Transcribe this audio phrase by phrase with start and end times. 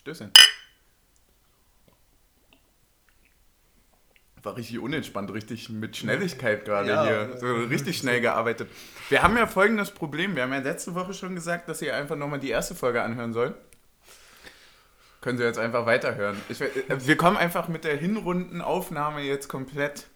[0.00, 0.32] Stößchen.
[4.42, 7.36] War richtig unentspannt, richtig mit Schnelligkeit gerade Ja, hier.
[7.38, 8.70] So richtig schnell gearbeitet.
[9.10, 10.34] Wir haben ja folgendes Problem.
[10.34, 13.34] Wir haben ja letzte Woche schon gesagt, dass ihr einfach nochmal die erste Folge anhören
[13.34, 13.54] sollt.
[15.20, 16.40] Können Sie jetzt einfach weiterhören.
[16.48, 20.06] Ich, äh, wir kommen einfach mit der Hinrundenaufnahme jetzt komplett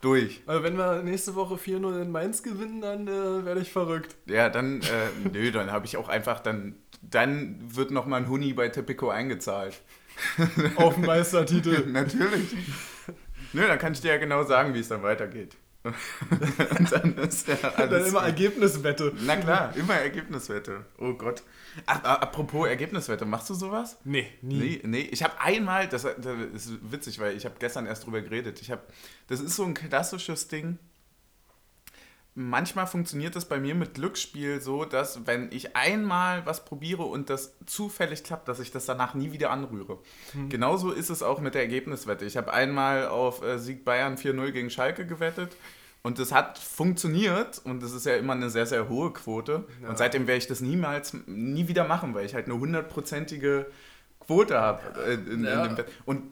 [0.00, 0.42] durch.
[0.46, 4.16] Also wenn wir nächste Woche 4-0 in Mainz gewinnen, dann äh, werde ich verrückt.
[4.24, 8.52] Ja, dann, äh, nö, dann habe ich auch einfach, dann, dann wird nochmal ein Huni
[8.52, 9.80] bei Tipico eingezahlt.
[10.76, 11.86] Auf den Meistertitel.
[11.86, 12.54] Natürlich.
[13.52, 15.56] Nö, dann kann ich dir ja genau sagen, wie es dann weitergeht.
[15.82, 18.28] Und dann ist ja dann alles immer gut.
[18.28, 19.14] Ergebniswette.
[19.24, 20.84] Na klar, immer Ergebniswette.
[20.98, 21.42] Oh Gott.
[21.86, 23.96] Ach, apropos Ergebniswette, machst du sowas?
[24.04, 25.08] Nee, Nee, nee.
[25.10, 28.60] Ich habe einmal, das, das ist witzig, weil ich habe gestern erst drüber geredet.
[28.60, 28.82] Ich habe,
[29.28, 30.78] das ist so ein klassisches Ding.
[32.42, 37.28] Manchmal funktioniert das bei mir mit Glücksspiel so, dass wenn ich einmal was probiere und
[37.28, 39.98] das zufällig klappt, dass ich das danach nie wieder anrühre.
[40.48, 42.24] Genauso ist es auch mit der Ergebniswette.
[42.24, 45.54] Ich habe einmal auf äh, Sieg Bayern 4-0 gegen Schalke gewettet
[46.02, 49.64] und das hat funktioniert und das ist ja immer eine sehr, sehr hohe Quote.
[49.82, 49.90] Ja.
[49.90, 53.66] Und seitdem werde ich das niemals, nie wieder machen, weil ich halt eine hundertprozentige
[54.20, 54.80] Quote habe.
[55.04, 55.66] Äh, in, Ja.
[55.66, 55.76] in.
[56.06, 56.22] Und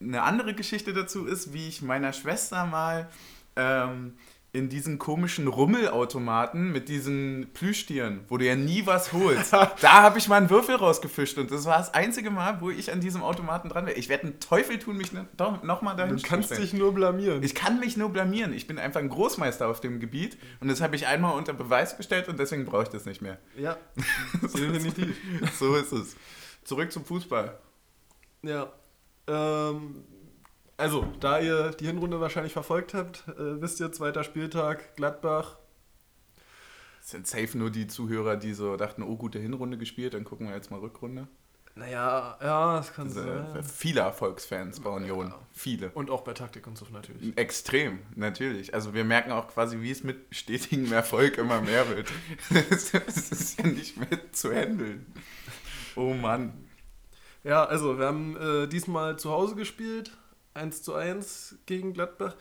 [0.00, 3.08] eine andere Geschichte dazu ist, wie ich meiner Schwester mal
[3.56, 4.14] ähm,
[4.52, 10.18] in diesen komischen Rummelautomaten mit diesen Plüschtieren, wo du ja nie was holst, da habe
[10.18, 13.22] ich mal einen Würfel rausgefischt und das war das einzige Mal, wo ich an diesem
[13.22, 13.98] Automaten dran wäre.
[13.98, 15.26] Ich werde einen Teufel tun, mich ne,
[15.62, 17.42] nochmal dahin Du kannst zu dich nur blamieren.
[17.42, 18.54] Ich kann mich nur blamieren.
[18.54, 21.96] Ich bin einfach ein Großmeister auf dem Gebiet und das habe ich einmal unter Beweis
[21.96, 23.38] gestellt und deswegen brauche ich das nicht mehr.
[23.58, 23.76] ja,
[24.42, 25.16] definitiv.
[25.58, 26.16] So ist es.
[26.64, 27.58] Zurück zum Fußball.
[28.42, 28.72] Ja.
[29.28, 30.04] Ähm,
[30.76, 35.56] also, da ihr die Hinrunde wahrscheinlich verfolgt habt, äh, wisst ihr, zweiter Spieltag, Gladbach.
[37.00, 40.48] Das sind safe nur die Zuhörer, die so dachten, oh, gute Hinrunde gespielt, dann gucken
[40.48, 41.28] wir jetzt mal Rückrunde.
[41.76, 43.54] Naja, ja, das kann sein.
[43.54, 45.34] äh, viele Erfolgsfans bei Union.
[45.52, 45.90] Viele.
[45.90, 47.36] Und auch bei Taktik und so natürlich.
[47.36, 48.72] Extrem, natürlich.
[48.72, 52.10] Also wir merken auch quasi, wie es mit stetigem Erfolg immer mehr wird.
[52.68, 52.94] Es
[53.30, 55.04] ist ja nicht mehr zu handeln.
[55.96, 56.54] Oh Mann.
[57.44, 60.16] Ja, also wir haben äh, diesmal zu Hause gespielt,
[60.56, 62.34] 1 zu 1 gegen Gladbach.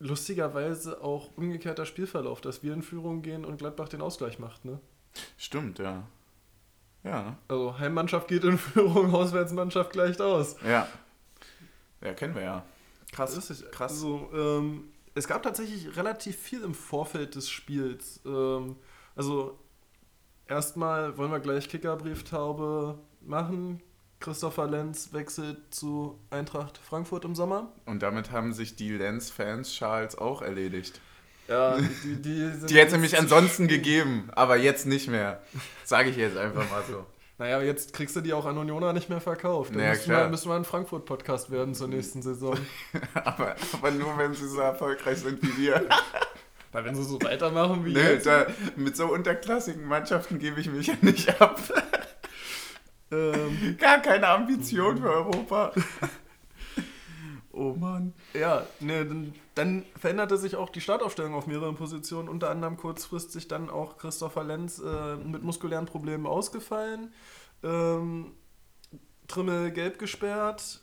[0.00, 4.80] Lustigerweise auch umgekehrter Spielverlauf, dass wir in Führung gehen und Gladbach den Ausgleich macht, ne?
[5.36, 6.04] Stimmt, ja.
[7.04, 10.56] Ja, Also Heimmannschaft geht in Führung, Auswärtsmannschaft gleicht aus.
[10.64, 10.86] ja.
[12.00, 12.64] Ja, kennen wir ja.
[13.10, 13.90] Krass, Das ist krass.
[13.90, 14.84] Also, ähm,
[15.16, 18.20] es gab tatsächlich relativ viel im Vorfeld des Spiels.
[18.24, 18.76] Ähm,
[19.16, 19.58] also,
[20.46, 23.82] erstmal wollen wir gleich Kickerbrieftaube machen.
[24.20, 27.72] Christopher Lenz wechselt zu Eintracht Frankfurt im Sommer.
[27.86, 31.00] Und damit haben sich die Lens-Fans Charles auch erledigt.
[31.46, 35.40] Ja, die, die, sind Die hätte nämlich jetzt- ansonsten gegeben, aber jetzt nicht mehr.
[35.84, 37.06] Sage ich jetzt einfach mal so.
[37.38, 39.70] Naja, jetzt kriegst du die auch an Unioner nicht mehr verkauft.
[39.70, 40.24] Dann Naja, müssen, klar.
[40.24, 42.58] wir, müssen wir ein Frankfurt-Podcast werden zur nächsten Saison.
[43.14, 45.88] Aber, aber nur, wenn sie so erfolgreich sind wie wir.
[46.72, 48.26] Weil wenn sie so weitermachen wie Nee, jetzt.
[48.26, 48.46] da,
[48.76, 51.58] mit so unterklassigen Mannschaften gebe ich mich ja nicht ab.
[53.10, 55.72] Ähm, Gar keine Ambition für Europa.
[57.58, 58.14] Oh Mann.
[58.34, 63.48] Ja, ne, dann, dann veränderte sich auch die Startaufstellung auf mehreren Positionen, unter anderem kurzfristig
[63.48, 67.12] dann auch Christopher Lenz äh, mit muskulären Problemen ausgefallen.
[67.64, 68.30] Ähm,
[69.26, 70.82] Trimmel gelb gesperrt,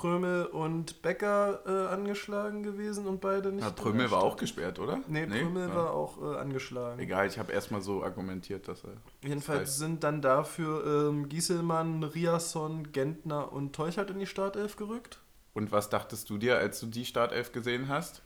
[0.00, 3.62] Prömel und Becker äh, angeschlagen gewesen und beide nicht.
[3.64, 5.00] Ja, Prömel war auch gesperrt, oder?
[5.08, 5.74] Nee, Prömel Ja.
[5.74, 6.98] war auch äh, angeschlagen.
[7.00, 8.92] Egal, ich habe erstmal so argumentiert, dass er.
[9.22, 15.20] Jedenfalls heißt- sind dann dafür ähm, Gieselmann, Riasson, Gentner und Teuchert in die Startelf gerückt.
[15.52, 18.22] Und was dachtest du dir, als du die Startelf gesehen hast?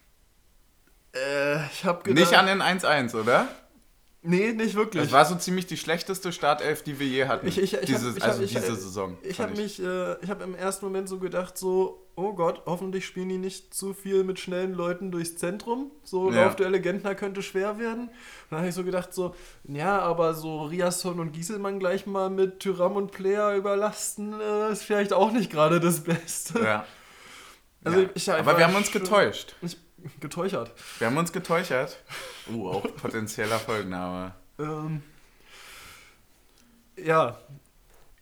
[1.13, 2.21] Äh, ich habe gedacht...
[2.31, 3.49] Nicht an den 1-1, oder?
[4.27, 5.03] Nee, nicht wirklich.
[5.03, 7.47] Das war so ziemlich die schlechteste Startelf, die wir je hatten.
[7.47, 9.19] Ich- ich- ich Dieses, hab- hab- also ich- diese Saison.
[9.23, 13.05] Ich habe mich, äh, ich habe im ersten Moment so gedacht, so, oh Gott, hoffentlich
[13.05, 15.91] spielen die nicht zu viel mit schnellen Leuten durchs Zentrum.
[16.05, 16.45] So Ja.
[16.45, 18.05] Laufduelle Gentner könnte schwer werden.
[18.05, 18.13] Und
[18.49, 22.61] dann habe ich so gedacht, so, ja, aber so Riasson und Gieselmann gleich mal mit
[22.61, 26.61] Tyram und Player überlasten, äh, ist vielleicht auch nicht gerade das Beste.
[26.63, 26.87] Ja.
[27.85, 28.07] Also ja.
[28.15, 29.55] ich- ich Aber wir haben uns getäuscht.
[29.61, 29.77] Ich,
[30.21, 30.73] getäuschert.
[30.99, 31.99] Wir haben uns getäuschert.
[32.51, 34.35] Uh, auch potenzieller Folgenname.
[34.59, 35.03] Ähm,
[36.97, 37.39] ja,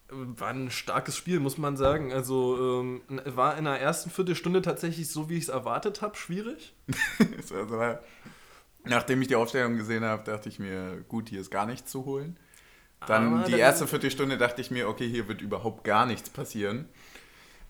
[0.08, 2.12] war ein starkes Spiel, muss man sagen.
[2.12, 6.74] Also ähm, war in der ersten Viertelstunde tatsächlich so, wie ich es erwartet habe, schwierig.
[7.18, 7.96] also,
[8.84, 12.04] nachdem ich die Aufstellung gesehen habe, dachte ich mir, gut, hier ist gar nichts zu
[12.04, 12.38] holen.
[13.06, 16.30] Dann Aber die dann- erste Viertelstunde dachte ich mir, okay, hier wird überhaupt gar nichts
[16.30, 16.88] passieren.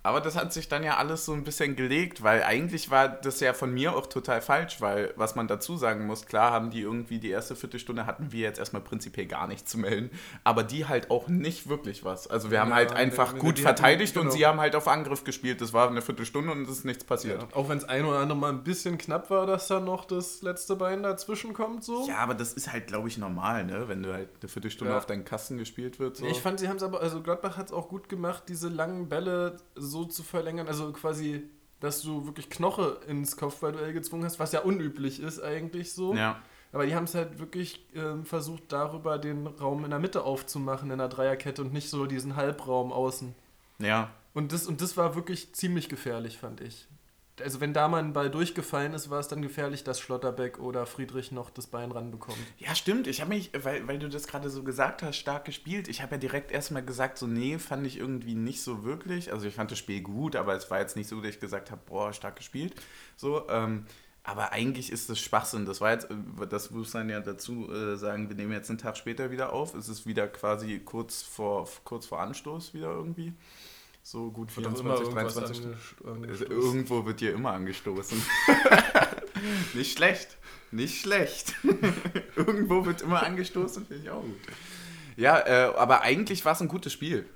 [0.04, 3.38] Aber das hat sich dann ja alles so ein bisschen gelegt, weil eigentlich war das
[3.38, 6.80] ja von mir auch total falsch, weil was man dazu sagen muss, klar haben die
[6.80, 10.10] irgendwie die erste Viertelstunde hatten wir jetzt erstmal prinzipiell gar nichts zu melden,
[10.42, 12.26] aber die halt auch nicht wirklich was.
[12.26, 14.34] Also wir haben Ja, halt einfach gut die hatten- verteidigt und genau.
[14.34, 15.60] sie haben halt auf Angriff gespielt.
[15.60, 17.40] Das war eine Viertelstunde und es ist nichts passiert.
[17.40, 20.04] Ja, auch wenn es ein oder andere Mal ein bisschen knapp war, dass da noch
[20.04, 22.08] das letzte Bein dazwischen kommt, so.
[22.08, 23.84] Ja, aber das ist halt, glaube ich, normal, ne?
[23.86, 24.98] Wenn du halt eine Viertelstunde Ja.
[24.98, 26.16] auf deinen Kasten gespielt wird.
[26.16, 26.26] So.
[26.26, 29.08] Ich fand, sie haben es aber, also Gladbach hat es auch gut gemacht, diese langen
[29.08, 31.42] Bälle so zu verlängern, also quasi,
[31.80, 36.14] dass du wirklich Knoche ins Kopfballduell gezwungen hast, was ja unüblich ist eigentlich so.
[36.14, 36.40] ja.
[36.72, 40.90] Aber die haben es halt wirklich ähm, versucht, darüber den Raum in der Mitte aufzumachen,
[40.90, 43.34] in der Dreierkette und nicht so diesen Halbraum außen.
[43.78, 44.10] Ja.
[44.32, 46.88] Und das, und das war wirklich ziemlich gefährlich, fand ich.
[47.40, 50.84] Also wenn da mal ein Ball durchgefallen ist, war es dann gefährlich, dass Schlotterbeck oder
[50.84, 52.38] Friedrich noch das Bein ranbekommt.
[52.58, 53.06] Ja, stimmt.
[53.06, 55.88] Ich habe mich, weil, weil du das gerade so gesagt hast, stark gespielt.
[55.88, 59.32] Ich habe ja direkt erstmal gesagt, so, nee, fand ich irgendwie nicht so wirklich.
[59.32, 61.70] Also ich fand das Spiel gut, aber es war jetzt nicht so, dass ich gesagt
[61.70, 62.74] habe, boah, stark gespielt.
[63.16, 63.86] So, ähm,
[64.24, 65.66] aber eigentlich ist das Schwachsinn.
[65.66, 68.78] Das war jetzt, äh, das muss man ja dazu äh, sagen, wir nehmen jetzt einen
[68.78, 69.74] Tag später wieder auf.
[69.74, 73.32] Es ist wieder quasi kurz vor, kurz vor Anstoß wieder irgendwie.
[74.02, 76.28] So gut 24, 23 Stunden.
[76.28, 78.20] Also irgendwo wird hier immer angestoßen.
[79.74, 80.36] nicht schlecht.
[80.72, 81.54] Nicht schlecht.
[82.36, 84.40] irgendwo wird immer angestoßen, finde ich auch gut.
[85.16, 87.26] Ja, äh, aber eigentlich war es ein gutes Spiel.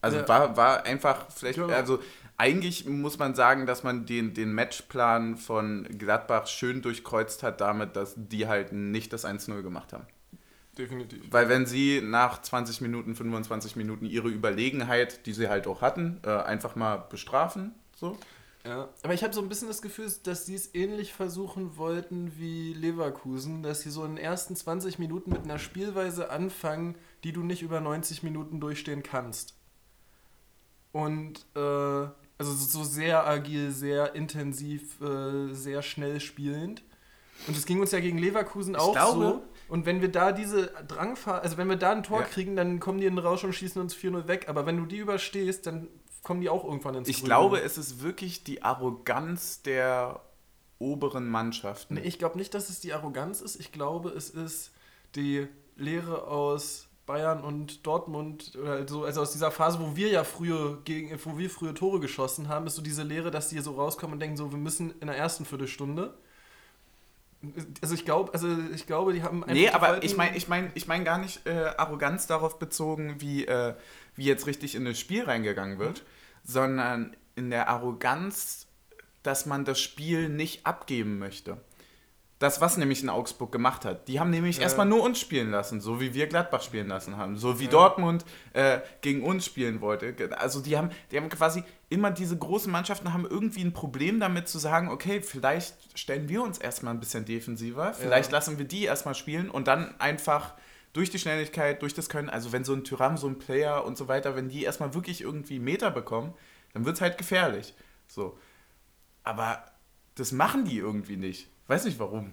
[0.00, 0.28] Also Ja.
[0.28, 1.66] war, war einfach vielleicht, Ja.
[1.68, 2.00] also
[2.36, 7.94] eigentlich muss man sagen, dass man den, den Matchplan von Gladbach schön durchkreuzt hat damit,
[7.96, 10.06] dass die halt nicht das 1-0 gemacht haben.
[10.78, 11.20] Definitiv.
[11.30, 16.20] Weil wenn sie nach 20 Minuten, 25 Minuten ihre Überlegenheit, die sie halt auch hatten,
[16.24, 18.16] äh, einfach mal bestrafen, so.
[18.64, 22.32] Ja, aber ich habe so ein bisschen das Gefühl, dass sie es ähnlich versuchen wollten
[22.38, 27.32] wie Leverkusen, dass sie so in den ersten 20 Minuten mit einer Spielweise anfangen, die
[27.32, 29.54] du nicht über 90 Minuten durchstehen kannst.
[30.92, 36.82] Und äh, also so sehr agil, sehr intensiv, äh, sehr schnell spielend.
[37.48, 39.42] Und das ging uns ja gegen Leverkusen Ich auch glaube- so.
[39.72, 42.26] Und wenn wir da diese Drangfahrt, also wenn wir da ein Tor Ja.
[42.26, 44.46] kriegen, dann kommen die in den Rausch und schießen uns 4-0 weg.
[44.50, 45.88] Aber wenn du die überstehst, dann
[46.22, 47.28] kommen die auch irgendwann ins Ich Grübeln.
[47.28, 50.20] glaube, es ist wirklich die Arroganz der
[50.78, 51.94] oberen Mannschaften.
[51.94, 53.58] Nee, ich glaube nicht, dass es die Arroganz ist.
[53.58, 54.72] Ich glaube, es ist
[55.16, 60.22] die Lehre aus Bayern und Dortmund oder so, also aus dieser Phase, wo wir ja
[60.24, 63.72] früher gegen, wo wir früher Tore geschossen haben, ist so diese Lehre, dass die so
[63.72, 66.12] rauskommen und denken so, wir müssen in der ersten Viertelstunde.
[67.80, 70.70] Also ich glaube, also ich glaube, die haben einfach Nee, aber ich meine ich mein,
[70.74, 73.74] ich mein gar nicht äh, Arroganz darauf bezogen, wie, äh,
[74.14, 76.04] wie jetzt richtig in das Spiel reingegangen wird,
[76.44, 78.66] sondern in der Arroganz,
[79.22, 81.58] dass man das Spiel nicht abgeben möchte.
[82.42, 84.08] Das, was nämlich in Augsburg gemacht hat.
[84.08, 84.64] Die haben nämlich Ja.
[84.64, 87.36] erstmal nur uns spielen lassen, so wie wir Gladbach spielen lassen haben.
[87.36, 90.12] So wie Dortmund äh, gegen uns spielen wollte.
[90.38, 94.48] Also die haben, die haben quasi immer diese großen Mannschaften haben irgendwie ein Problem damit
[94.48, 98.84] zu sagen, okay, vielleicht stellen wir uns erstmal ein bisschen defensiver, vielleicht lassen wir die
[98.86, 100.54] erstmal spielen und dann einfach
[100.94, 103.96] durch die Schnelligkeit, durch das Können, also wenn so ein Tyram, so ein Player und
[103.96, 106.34] so weiter, wenn die erstmal wirklich irgendwie Meter bekommen,
[106.72, 107.74] dann wird es halt gefährlich.
[108.08, 108.36] So.
[109.22, 109.64] Aber
[110.16, 111.51] das machen die irgendwie nicht.
[111.66, 112.32] Weiß nicht warum.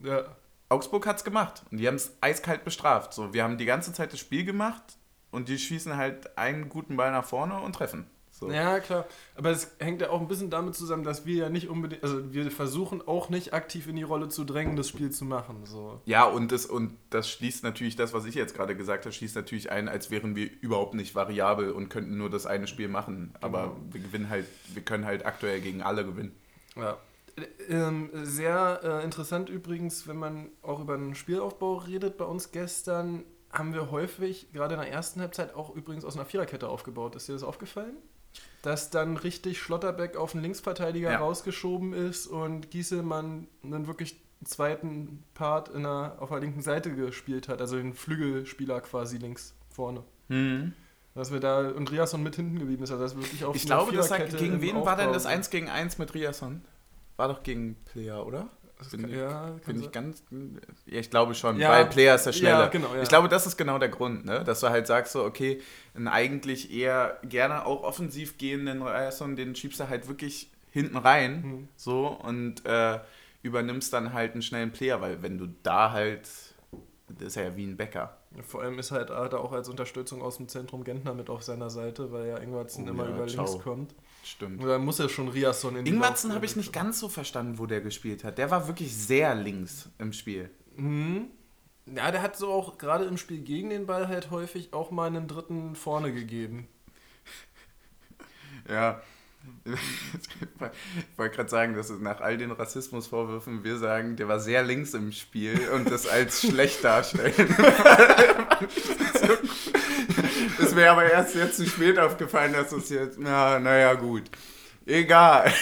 [0.00, 0.24] Ja.
[0.68, 3.12] Augsburg hat es gemacht und die haben es eiskalt bestraft.
[3.12, 4.96] So, wir haben die ganze Zeit das Spiel gemacht
[5.30, 8.06] und die schießen halt einen guten Ball nach vorne und treffen.
[8.30, 8.50] So.
[8.50, 9.06] Ja, klar.
[9.36, 12.32] Aber es hängt ja auch ein bisschen damit zusammen, dass wir ja nicht unbedingt, also
[12.32, 15.64] wir versuchen auch nicht aktiv in die Rolle zu drängen, das Spiel zu machen.
[15.66, 16.00] So.
[16.04, 19.36] Ja, und das, und das schließt natürlich das, was ich jetzt gerade gesagt habe, schließt
[19.36, 23.32] natürlich ein, als wären wir überhaupt nicht variabel und könnten nur das eine Spiel machen.
[23.40, 23.76] Aber Genau.
[23.92, 26.34] wir gewinnen halt, wir können halt aktuell gegen alle gewinnen.
[26.74, 26.96] Ja.
[27.68, 32.16] Ähm, sehr äh, interessant übrigens, wenn man auch über den Spielaufbau redet.
[32.16, 36.24] Bei uns gestern haben wir häufig, gerade in der ersten Halbzeit, auch übrigens aus einer
[36.26, 37.16] Viererkette aufgebaut.
[37.16, 37.96] Ist dir das aufgefallen?
[38.62, 41.18] Dass dann richtig Schlotterbeck auf den Linksverteidiger Ja.
[41.18, 47.48] rausgeschoben ist und Gieselmann einen wirklich zweiten Part in der, auf der linken Seite gespielt
[47.48, 50.02] hat, also den Flügelspieler quasi links vorne.
[51.14, 53.92] Dass wir da und Riasson mit hinten geblieben ist, also das wirklich auf Ich glaube,
[53.92, 56.62] das hat, gegen wen war denn das Aufbau- 1 gegen 1 mit Riasson?
[57.16, 58.48] War doch gegen Player, oder?
[58.90, 60.22] Bin, ja, bin ich ganz.
[60.86, 61.70] Ja, ich glaube schon, Ja.
[61.70, 62.58] weil Player ist der Schnelle.
[62.64, 63.02] Ja, genau, ja.
[63.02, 64.42] Ich glaube, das ist genau der Grund, ne?
[64.44, 65.62] dass du halt sagst, so, okay,
[65.94, 71.40] einen eigentlich eher gerne auch offensiv gehenden Ryerson, den schiebst du halt wirklich hinten rein,
[71.42, 71.68] Mhm.
[71.76, 72.98] so, und äh,
[73.42, 76.28] übernimmst dann halt einen schnellen Player, weil wenn du da halt,
[77.08, 78.18] das ist ja wie ein Bäcker.
[78.42, 81.42] Vor allem ist halt hat er auch als Unterstützung aus dem Zentrum Gentner mit auf
[81.44, 83.44] seiner Seite, weil ja Ingwertsen Oh immer über ciao.
[83.46, 83.94] links kommt.
[84.24, 84.64] Stimmt.
[84.64, 87.82] Dann muss er schon Riasson in Lauf- habe ich nicht ganz so verstanden, wo der
[87.82, 88.38] gespielt hat.
[88.38, 90.48] Der war wirklich sehr links im Spiel.
[90.76, 91.26] Mhm.
[91.94, 95.08] Ja, der hat so auch gerade im Spiel gegen den Ball halt häufig auch mal
[95.08, 96.66] einen dritten vorne gegeben.
[98.66, 99.02] Ja.
[99.66, 104.94] Ich wollte gerade sagen, dass nach all den Rassismusvorwürfen wir sagen, der war sehr links
[104.94, 107.34] im Spiel und das als schlecht darstellen.
[110.58, 114.24] das wäre aber erst jetzt zu spät aufgefallen, dass es jetzt, na, naja, gut.
[114.86, 115.52] Egal.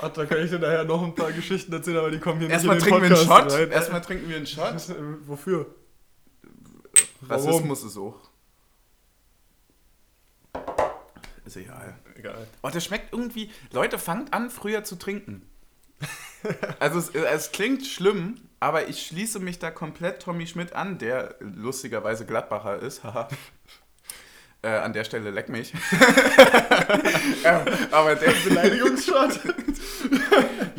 [0.00, 2.50] Ach, da kann ich dir nachher noch ein paar Geschichten erzählen, aber die kommen hier
[2.50, 3.60] Erstmal nicht in den trinken wir einen Podcast Shot.
[3.60, 3.70] rein.
[3.70, 4.74] Erstmal trinken wir einen Shot.
[4.74, 4.94] Das, äh,
[5.26, 5.66] Wofür?
[7.28, 8.20] Rassismus ist auch.
[11.44, 11.96] Ist egal.
[12.16, 12.46] Egal.
[12.62, 13.50] Oh, das schmeckt irgendwie.
[13.72, 15.42] Leute, fangt an, früher zu trinken.
[16.78, 21.36] Also es, es klingt schlimm, aber ich schließe mich da komplett Tommy Schmidt an, der
[21.40, 23.02] lustigerweise Gladbacher ist.
[24.62, 25.72] Äh, an der Stelle leck mich.
[27.44, 29.40] Ja, aber der Beleidigungsshot.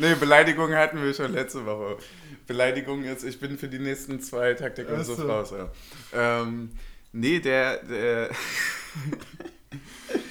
[0.00, 1.98] Nee, Beleidigung hatten wir schon letzte Woche.
[2.46, 5.14] Beleidigung ist, ich bin für die nächsten zwei Taktik und so.
[5.14, 5.52] raus.
[5.52, 5.70] Ja.
[6.40, 6.70] Ähm,
[7.12, 8.30] nee, der, der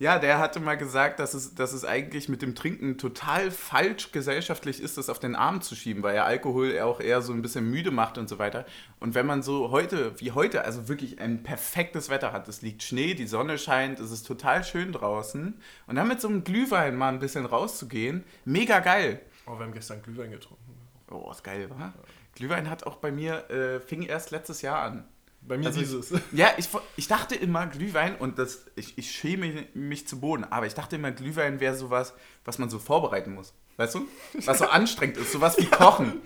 [0.00, 4.12] Ja, der hatte mal gesagt, dass es, dass es eigentlich mit dem Trinken total falsch
[4.12, 7.42] gesellschaftlich ist, das auf den Arm zu schieben, weil ja Alkohol auch eher so ein
[7.42, 8.64] bisschen müde macht und so weiter.
[8.98, 12.82] Und wenn man so heute, wie heute, also wirklich ein perfektes Wetter hat, es liegt
[12.82, 16.96] Schnee, die Sonne scheint, es ist total schön draußen und dann mit so einem Glühwein
[16.96, 19.20] mal ein bisschen rauszugehen, mega geil.
[19.44, 20.76] Oh, wir haben gestern Glühwein getrunken.
[21.10, 21.92] Oh, ist geil, wa?
[22.34, 25.04] Glühwein hat auch bei mir, äh, fing erst letztes Jahr an.
[25.50, 26.12] Bei mir Also ich- dieses.
[26.32, 30.66] Ja, ich, ich dachte immer, Glühwein, und das, ich, ich schäme mich zu Boden, aber
[30.66, 32.14] ich dachte immer, Glühwein wäre sowas,
[32.44, 33.52] was man so vorbereiten muss.
[33.76, 34.06] Weißt du?
[34.44, 36.20] Was so anstrengend ist, sowas wie Kochen.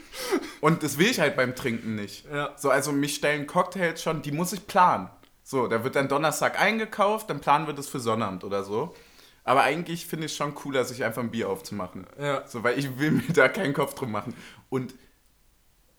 [0.61, 2.27] Und das will ich halt beim Trinken nicht.
[2.31, 2.53] Ja.
[2.59, 5.09] So, also mich stellen Cocktails schon, die muss ich planen.
[5.43, 8.95] So, da wird dann Donnerstag eingekauft, dann planen wir das für Sonnabend oder so.
[9.43, 12.07] Aber eigentlich finde ich es schon cooler, sich einfach ein Bier aufzumachen.
[12.21, 12.47] Ja.
[12.47, 14.35] So, weil ich will mir da keinen Kopf drum machen.
[14.69, 14.95] Und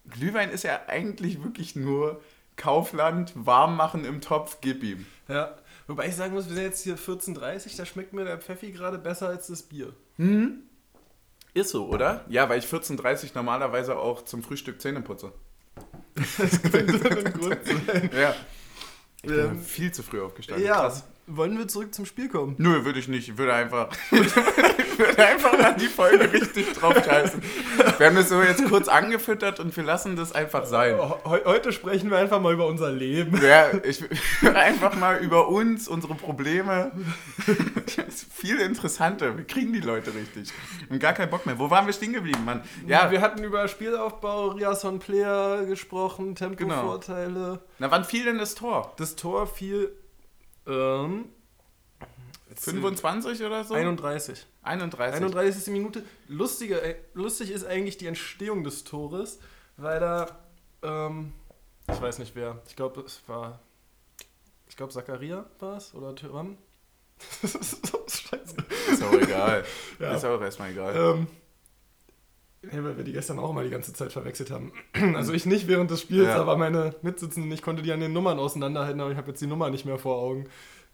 [0.10, 2.22] Glühwein ist ja eigentlich wirklich nur
[2.58, 5.06] Kaufland, warm machen im Topf, gib ihm.
[5.28, 5.56] Ja.
[5.88, 8.98] Wobei ich sagen muss, wir sind jetzt hier 14.30 da schmeckt mir der Pfeffi gerade
[8.98, 9.94] besser als das Bier.
[11.54, 12.26] Ist so, oder?
[12.28, 15.32] Ja, weil ich 14.30 normalerweise auch zum Frühstück Zähne putze.
[16.16, 18.10] Das könnte ein Grund sein.
[18.20, 18.36] Ja.
[19.22, 20.66] Ich bin Ähm, viel zu früh aufgestanden.
[20.66, 21.04] Ja, Krass.
[21.28, 22.56] Wollen wir zurück zum Spiel kommen?
[22.58, 23.30] Nö, würde ich nicht.
[23.30, 27.42] Ich würde einfach, würde einfach an die Folge richtig drauf scheißen.
[27.98, 30.98] Wir haben das so jetzt kurz angefüttert und wir lassen das einfach sein.
[30.98, 33.40] Heu- Heute sprechen wir einfach mal über unser Leben.
[33.44, 34.04] Ja, ich
[34.54, 36.92] einfach mal über uns, unsere Probleme.
[37.86, 39.38] Das ist viel interessanter.
[39.38, 40.52] Wir kriegen die Leute richtig.
[40.90, 41.58] Und gar keinen Bock mehr.
[41.60, 42.62] Wo waren wir stehen geblieben, Mann?
[42.88, 47.60] Ja, wir hatten über Spielaufbau, Riasson Player gesprochen, Tempovorteile.
[47.80, 48.94] na, wann fiel denn das Tor?
[48.98, 49.92] Das Tor fiel
[50.68, 51.26] ähm,
[52.56, 53.74] 25 oder so?
[53.74, 54.46] 31.
[54.64, 55.16] 31.
[55.16, 55.68] 31.
[55.74, 56.04] Minute.
[56.28, 59.40] Lustige, äh, lustig ist eigentlich die Entstehung des Tores,
[59.78, 60.40] weil da,
[60.82, 61.34] ähm,
[61.92, 63.60] ich weiß nicht wer, ich glaube es war,
[64.68, 66.58] ich glaube Zakaria war es oder Tyrann.
[67.42, 68.56] das ist so scheiße.
[68.92, 69.66] Ist auch egal.
[70.00, 70.16] Ja.
[70.16, 70.96] Ist auch erstmal egal.
[70.96, 71.28] Ähm,
[72.76, 74.72] ja, weil wir die gestern auch mal die ganze Zeit verwechselt haben.
[75.16, 76.42] Also ich nicht während des Spiels, Ja.
[76.42, 79.48] aber meine Mitsitzenden, ich konnte die an den Nummern auseinanderhalten, aber ich habe jetzt die
[79.48, 80.46] Nummer nicht mehr vor Augen.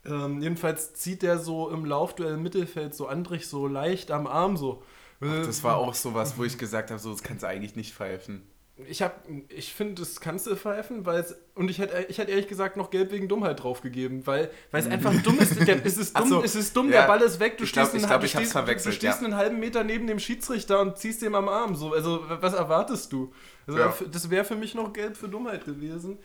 [0.05, 4.57] Ähm, jedenfalls zieht der so im Laufduell im Mittelfeld so Andrich so leicht am Arm
[4.57, 4.81] so.
[5.19, 8.41] Das war auch sowas, wo ich gesagt habe, so, das kannst du eigentlich nicht pfeifen.
[8.87, 12.31] Ich hab, ich finde, das kannst du pfeifen, weil es, und ich hätte, ich hätte
[12.31, 15.67] ehrlich gesagt noch Gelb wegen Dummheit draufgegeben, weil, weil es einfach dumm ist.
[15.67, 17.01] Der, es ist dumm, so, es ist dumm ja.
[17.01, 18.91] der Ball ist weg, du Ich glaub- stehst, ich einen- glaub, ich hab's stehst, du
[18.91, 19.25] stehst ja.
[19.25, 21.75] einen halben Meter neben dem Schiedsrichter und ziehst dem am Arm.
[21.75, 21.93] So.
[21.93, 23.33] Also, was erwartest du?
[23.67, 23.93] Also, Ja.
[24.11, 26.17] das wäre für mich noch Gelb für Dummheit gewesen.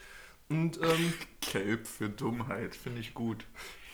[0.48, 1.12] Und ähm,
[1.52, 3.44] Gelb für Dummheit, finde ich gut.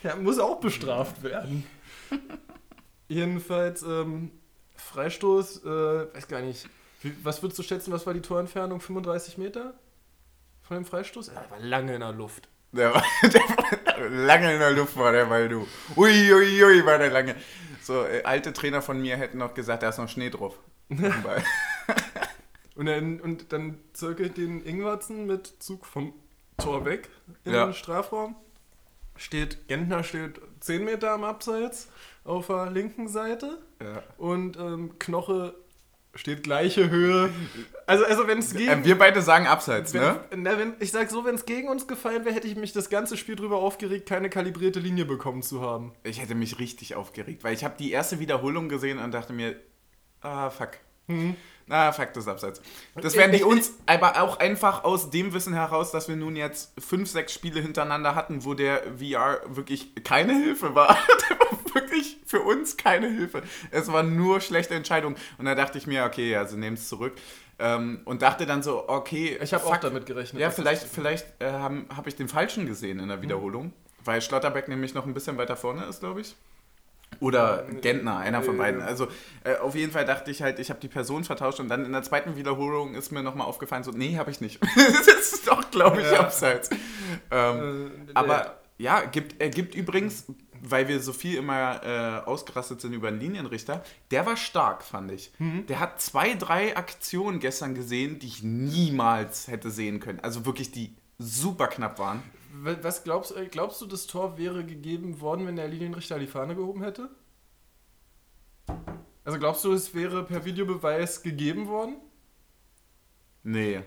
[0.03, 1.65] ja, muss auch bestraft werden.
[3.09, 4.31] Jedenfalls, ähm,
[4.77, 6.67] Freistoß, äh, weiß gar nicht.
[7.23, 8.81] Was würdest du schätzen, was war die Torentfernung?
[8.81, 9.75] 35 Meter?
[10.63, 11.29] Von dem Freistoß?
[11.29, 12.49] Er war lange in der Luft.
[12.73, 15.67] Der war, der war lange in der Luft war der Ball, du.
[15.97, 17.35] Ui, ui, ui, war der lange.
[17.83, 20.59] So, äh, alte Trainer von mir hätten noch gesagt, da ist noch Schnee drauf.
[22.75, 26.15] Und dann, und dann zirkelt den Ingwarzen mit Zug vom
[26.57, 27.11] Tor weg
[27.45, 27.67] in Ja.
[27.67, 28.35] den Strafraum.
[29.17, 31.89] Steht, Gentner steht 10 Meter am Abseits
[32.25, 34.03] auf der linken Seite ja.
[34.17, 35.55] und ähm, Knoche
[36.15, 37.31] steht gleiche Höhe.
[37.87, 38.85] Also, also wenn es äh, gegen.
[38.85, 40.21] wir beide sagen abseits, wenn, ne?
[40.37, 42.91] na, wenn, ich sag so, wenn es gegen uns gefallen wäre, hätte ich mich das
[42.91, 45.93] ganze Spiel drüber aufgeregt, keine kalibrierte Linie bekommen zu haben.
[46.05, 49.57] Ich hätte mich richtig aufgeregt, weil ich habe die erste Wiederholung gesehen und dachte mir,
[50.21, 50.71] ah, fuck.
[51.07, 51.37] Mhm.
[51.67, 52.63] Na, fuck, das ist abseits.
[53.01, 56.37] Das werden die Ich- uns aber auch einfach aus dem Wissen heraus, dass wir nun
[56.37, 60.99] jetzt fünf, sechs Spiele hintereinander hatten, wo der VR wirklich keine Hilfe war.
[61.93, 63.43] wirklich für uns keine Hilfe.
[63.71, 65.17] Es war nur schlechte Entscheidungen.
[65.39, 67.15] Und da dachte ich mir, okay, also nehmen es zurück.
[67.59, 70.41] Ähm, und dachte dann so, okay, Ich habe auch damit gerechnet.
[70.41, 73.73] Ja, vielleicht, vielleicht äh, habe hab ich den Falschen gesehen in der Wiederholung.
[74.05, 76.35] Weil Schlotterbeck nämlich noch ein bisschen weiter vorne ist, glaube ich.
[77.21, 78.81] Oder Gentner, einer von beiden.
[78.81, 79.07] Also
[79.45, 81.93] äh, auf jeden Fall dachte ich halt, ich habe die Person vertauscht und dann in
[81.93, 84.59] der zweiten Wiederholung ist mir nochmal aufgefallen, so, nee, habe ich nicht.
[84.77, 86.21] das ist doch, glaube ich, Ja.
[86.21, 86.71] abseits.
[87.31, 90.25] Ähm, Äh, aber ja, gibt, er gibt übrigens,
[90.63, 95.11] weil wir so viel immer äh, ausgerastet sind über den Linienrichter, der war stark, fand
[95.11, 95.33] ich.
[95.39, 95.67] Mhm.
[95.67, 100.21] Der hat zwei, drei Aktionen gestern gesehen, die ich niemals hätte sehen können.
[100.21, 102.23] Also wirklich, die super knapp waren.
[102.55, 106.55] Was glaubst, äh, glaubst du, das Tor wäre gegeben worden, wenn der Linienrichter die Fahne
[106.55, 107.11] gehoben hätte?
[109.25, 111.97] Also glaubst du, es wäre per Videobeweis gegeben worden?
[113.43, 113.83] Nee.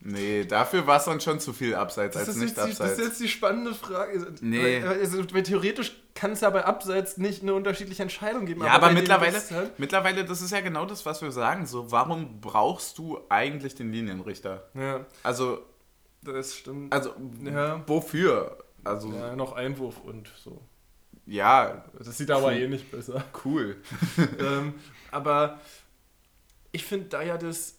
[0.00, 2.80] Nee, dafür war es dann schon zu viel abseits als ist nicht jetzt die, das
[2.80, 2.98] abseits.
[3.00, 4.32] ist jetzt die spannende Frage.
[4.40, 4.80] Nee.
[4.82, 8.62] Weil, Also, theoretisch kann es ja bei Abseits nicht eine unterschiedliche Entscheidung geben.
[8.62, 11.66] Ja, aber dem mittlerweile, ist halt- mittlerweile, das ist ja genau das, was wir sagen.
[11.66, 14.68] So, warum brauchst du eigentlich den Linienrichter?
[14.74, 15.62] Ja, Also,
[16.22, 16.92] das stimmt.
[16.92, 17.14] also
[17.44, 17.82] Ja.
[17.88, 18.58] wofür?
[18.84, 20.62] Also, ja, noch Einwurf und so.
[21.26, 23.24] ja, Das sieht aber eh nicht besser.
[23.44, 23.76] cool.
[24.38, 24.74] ähm,
[25.10, 25.58] aber
[26.70, 27.77] ich finde da ja das,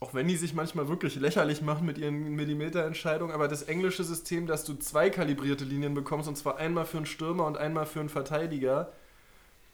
[0.00, 4.46] auch wenn die sich manchmal wirklich lächerlich machen mit ihren Millimeterentscheidungen, aber das englische System,
[4.46, 8.00] dass du zwei kalibrierte Linien bekommst, und zwar einmal für einen Stürmer und einmal für
[8.00, 8.92] einen Verteidiger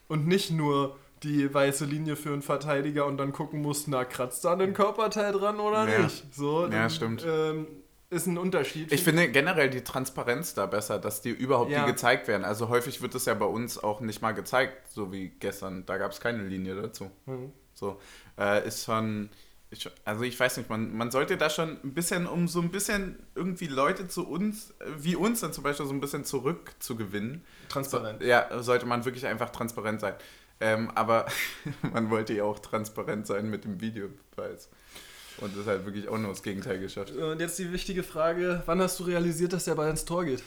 [0.09, 4.45] und nicht nur die weiße Linie für einen Verteidiger und dann gucken musst, na, kratzt
[4.45, 6.00] da ein Körperteil dran oder Ja.
[6.00, 6.25] nicht?
[6.35, 7.25] So, Ja, dann, stimmt.
[7.26, 7.66] Ähm,
[8.11, 8.92] ist ein Unterschied.
[8.92, 11.85] Ich finde generell die Transparenz da besser, dass die überhaupt Ja.
[11.87, 12.45] die gezeigt werden.
[12.45, 15.87] Also häufig wird es ja bei uns auch nicht mal gezeigt, so wie gestern.
[15.87, 17.11] Da gab es keine Linie dazu.
[17.26, 17.52] Mhm.
[17.75, 18.00] So,
[18.38, 19.28] äh, ist schon,
[19.73, 22.70] schon, also ich weiß nicht, man, man sollte da schon ein bisschen, um so ein
[22.70, 27.44] bisschen irgendwie Leute zu uns, äh, wie uns dann zum Beispiel so ein bisschen zurückzugewinnen,
[27.68, 28.23] Transparent.
[28.23, 30.14] ja, sollte man wirklich einfach transparent sein.
[30.61, 31.26] Ähm, aber
[31.92, 34.70] man wollte ja auch transparent sein mit dem Videobeweis.
[35.38, 37.11] Und das ist halt wirklich auch nur das Gegenteil geschafft.
[37.11, 40.42] Und jetzt die wichtige Frage, wann hast du realisiert, dass der Ball ins Tor geht?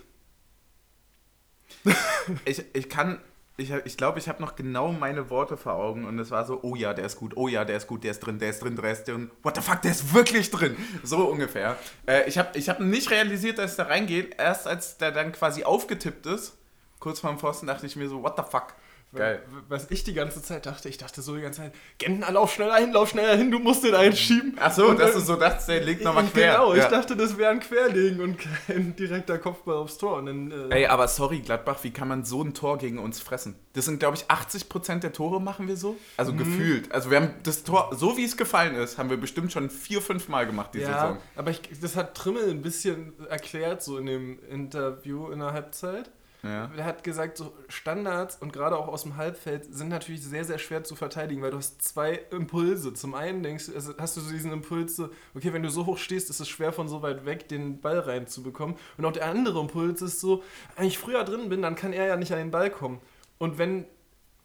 [2.45, 3.19] Ich, ich kann,
[3.59, 6.59] ich, ich glaube, ich habe noch genau meine Worte vor Augen und es war so,
[6.63, 8.63] oh ja, der ist gut, oh ja, der ist gut, der ist drin, der ist
[8.63, 10.75] drin, der ist drin, what the fuck, der ist wirklich drin.
[11.03, 11.77] So ungefähr.
[12.07, 15.31] Äh, ich habe ich hab nicht realisiert, dass es da reingeht, erst als der dann
[15.31, 16.57] quasi aufgetippt ist,
[16.99, 18.73] kurz vorm Pfosten, dachte ich mir so, what the fuck.
[19.13, 19.41] Geil.
[19.67, 22.75] Was ich die ganze Zeit dachte, ich dachte so die ganze Zeit, Gentner, lauf schneller
[22.75, 24.55] hin, lauf schneller hin, du musst den einschieben.
[24.59, 26.53] Ach so, Und dass du so dachtest, der legt nochmal quer.
[26.53, 26.83] Genau, ja.
[26.83, 30.21] ich dachte, das wäre ein Querlegen und kein direkter Kopfball aufs Tor.
[30.21, 33.55] Dann, äh, Ey, aber sorry, Gladbach, wie kann man so ein Tor gegen uns fressen?
[33.73, 35.97] Das sind, glaube ich, 80% der Tore machen wir so.
[36.17, 36.91] Also gefühlt.
[36.91, 40.01] Also wir haben das Tor, so wie es gefallen ist, haben wir bestimmt schon vier,
[40.01, 41.17] fünf Mal gemacht die ja, Saison.
[41.35, 46.11] aber ich, das hat Trimmel ein bisschen erklärt, so in dem Interview in der Halbzeit.
[46.41, 46.71] Ja.
[46.75, 50.57] Er hat gesagt, so Standards und gerade auch aus dem Halbfeld sind natürlich sehr, sehr
[50.57, 52.93] schwer zu verteidigen, weil du hast zwei Impulse.
[52.93, 55.85] Zum einen denkst du, also hast du so diesen Impuls, so, okay, wenn du so
[55.85, 58.77] hoch stehst, ist es schwer von so weit weg den Ball reinzubekommen.
[58.97, 60.43] Und auch der andere Impuls ist so,
[60.77, 63.01] wenn ich früher drin bin, dann kann er ja nicht an den Ball kommen.
[63.37, 63.85] Und wenn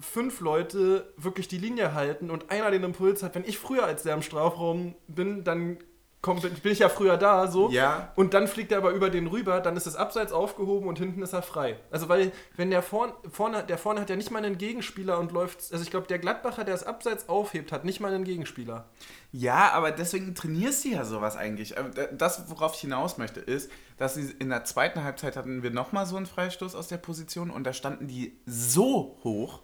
[0.01, 4.03] fünf Leute wirklich die Linie halten und einer den Impuls hat, wenn ich früher als
[4.03, 5.79] der im Strafraum bin, dann
[6.25, 7.69] komm, bin ich ja früher da, so.
[7.69, 8.11] Ja.
[8.17, 11.21] Und dann fliegt er aber über den rüber, dann ist das Abseits aufgehoben und hinten
[11.21, 11.79] ist er frei.
[11.91, 15.33] Also weil, wenn der vorne, vorne, der vorne hat ja nicht mal einen Gegenspieler und
[15.33, 18.89] läuft, also ich glaube, der Gladbacher, der das Abseits aufhebt, hat nicht mal einen Gegenspieler.
[19.33, 21.77] Ja, aber deswegen trainierst du ja sowas eigentlich.
[21.77, 25.73] Aber Das, worauf ich hinaus möchte, ist, dass sie in der zweiten Halbzeit hatten wir
[25.73, 29.61] nochmal so einen Freistoß aus der Position und da standen die so hoch,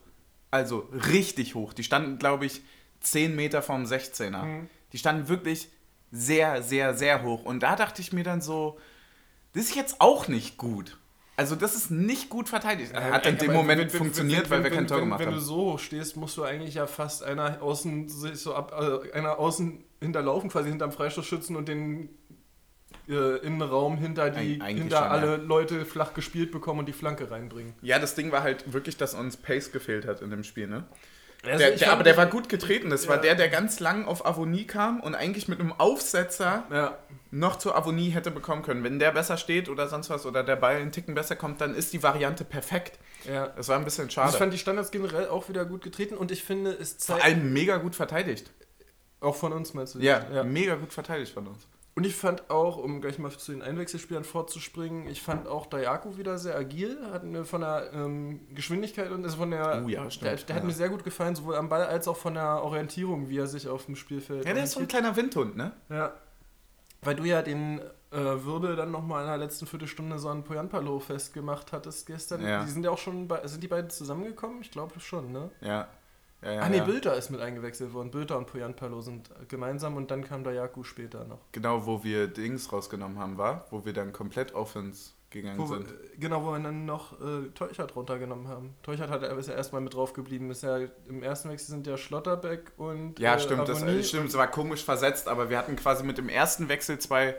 [0.51, 1.73] also richtig hoch.
[1.73, 2.61] Die standen, glaube ich,
[3.01, 4.67] 10 Meter vom 16er.
[4.93, 5.71] Die standen wirklich
[6.11, 7.45] sehr, sehr, sehr hoch.
[7.45, 8.79] Und da dachte ich mir dann so,
[9.53, 10.97] das ist jetzt auch nicht gut.
[11.37, 12.93] Also das ist nicht gut verteidigt.
[12.95, 15.05] Hat in dem Aber Moment wenn- wenn- funktioniert, wenn- weil wir wenn- kein Tor wenn,
[15.05, 15.35] gemacht Wenn haben.
[15.37, 19.13] du so hoch stehst, musst du eigentlich ja fast einer außen sich so ab, äh,
[19.13, 22.11] einer außen hinterlaufen, quasi hinterm Freistoßschützen und den
[23.09, 25.37] äh, Innenraum hinter die Eig- hinter schon, alle ja.
[25.37, 27.73] Leute flach gespielt bekommen und die Flanke reinbringen.
[27.83, 30.85] Ja, das Ding war halt wirklich, dass uns Pace gefehlt hat in dem Spiel, ne?
[31.43, 32.91] Also Der, der, aber der war gut getreten.
[32.91, 33.23] Das war Ja.
[33.23, 36.99] der, der ganz lang auf Avonie kam und eigentlich mit einem Aufsetzer Ja,
[37.31, 38.85] noch zur Avonie hätte bekommen können.
[38.85, 41.75] Wenn der besser steht oder sonst was oder der Ball einen Ticken besser kommt, dann
[41.75, 42.99] ist die Variante perfekt.
[43.27, 43.47] ja.
[43.57, 44.31] Das war ein bisschen Also schade.
[44.33, 47.25] ich fand die Standards generell auch wieder gut getreten und ich finde, es Vor zeigt.
[47.25, 48.51] allem mega gut verteidigt.
[49.21, 49.99] Auch von uns meinst du?
[50.01, 50.45] Ja, ja.
[50.45, 51.67] mega gut verteidigt von uns.
[52.01, 56.17] Und ich fand auch, um gleich mal zu den Einwechselspielern vorzuspringen, ich fand auch Dayaku
[56.17, 59.83] wieder sehr agil, hat mir von der ähm, Geschwindigkeit und also von der.
[59.85, 60.07] Oh ja.
[60.07, 60.67] Der, der hat Ja.
[60.67, 63.69] mir sehr gut gefallen, sowohl am Ball als auch von der Orientierung, wie er sich
[63.69, 64.47] auf dem Spielfeld.
[64.47, 65.73] Ja, der ist so ein kleiner Windhund, ne?
[65.91, 66.15] Ja.
[67.03, 67.81] Weil du ja den
[68.13, 72.43] äh, Wirbel dann nochmal in der letzten Viertelstunde so an Poyanpalo festgemacht hattest gestern.
[72.43, 72.65] Ja.
[72.65, 74.63] Die sind ja auch schon bei, sind die beiden zusammengekommen?
[74.63, 75.51] Ich glaube schon, ne?
[75.61, 75.87] Ja.
[76.43, 76.85] Ja, ja ah nee, ja.
[76.85, 78.11] Bülter ist mit eingewechselt worden.
[78.11, 81.41] Bülter und Poyanpalo sind gemeinsam und dann kam Dayaku später noch.
[81.53, 85.89] Genau, wo wir Dings rausgenommen haben, war, wo wir dann komplett Offense gegangen Wo, sind.
[85.89, 88.75] wir- genau, wo wir dann noch äh, Teuchert runtergenommen haben.
[88.83, 90.51] Teuchert hat, ist ja erstmal mit drauf geblieben.
[90.51, 93.19] Ist ja, Im ersten Wechsel sind ja Schlotterbeck und.
[93.19, 96.19] Ja, äh, stimmt, das äh, stimmt, es war komisch versetzt, aber wir hatten quasi mit
[96.19, 97.37] dem ersten Wechsel zwei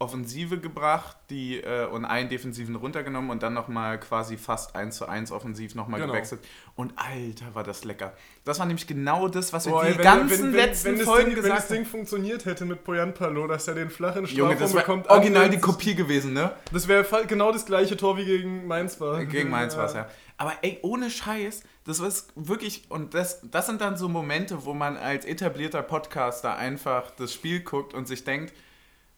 [0.00, 5.08] Offensive gebracht, die äh, und einen Defensiven runtergenommen und dann nochmal quasi fast 1 zu
[5.08, 6.12] 1 offensiv nochmal Genau.
[6.12, 6.40] gewechselt.
[6.76, 8.12] Und Alter, war das lecker.
[8.44, 11.04] Das war nämlich genau das, was wir Boah, die wenn- ganzen wenn, wenn, letzten wenn
[11.04, 14.18] Folgen Ding, Wenn gesagt das Ding funktioniert hätte mit Poyan Palo, dass er den flachen
[14.24, 14.26] haben.
[14.28, 15.08] Strafraum bekommt.
[15.10, 16.52] original an- die Kopie gewesen, ne?
[16.72, 19.24] Das wäre genau das gleiche Tor wie gegen Mainz war.
[19.24, 20.06] Gegen Mainz war es, ja.
[20.36, 24.74] Aber ey, ohne Scheiß, das ist wirklich, und das, das sind dann so Momente, wo
[24.74, 28.52] man als etablierter Podcaster einfach das Spiel guckt und sich denkt,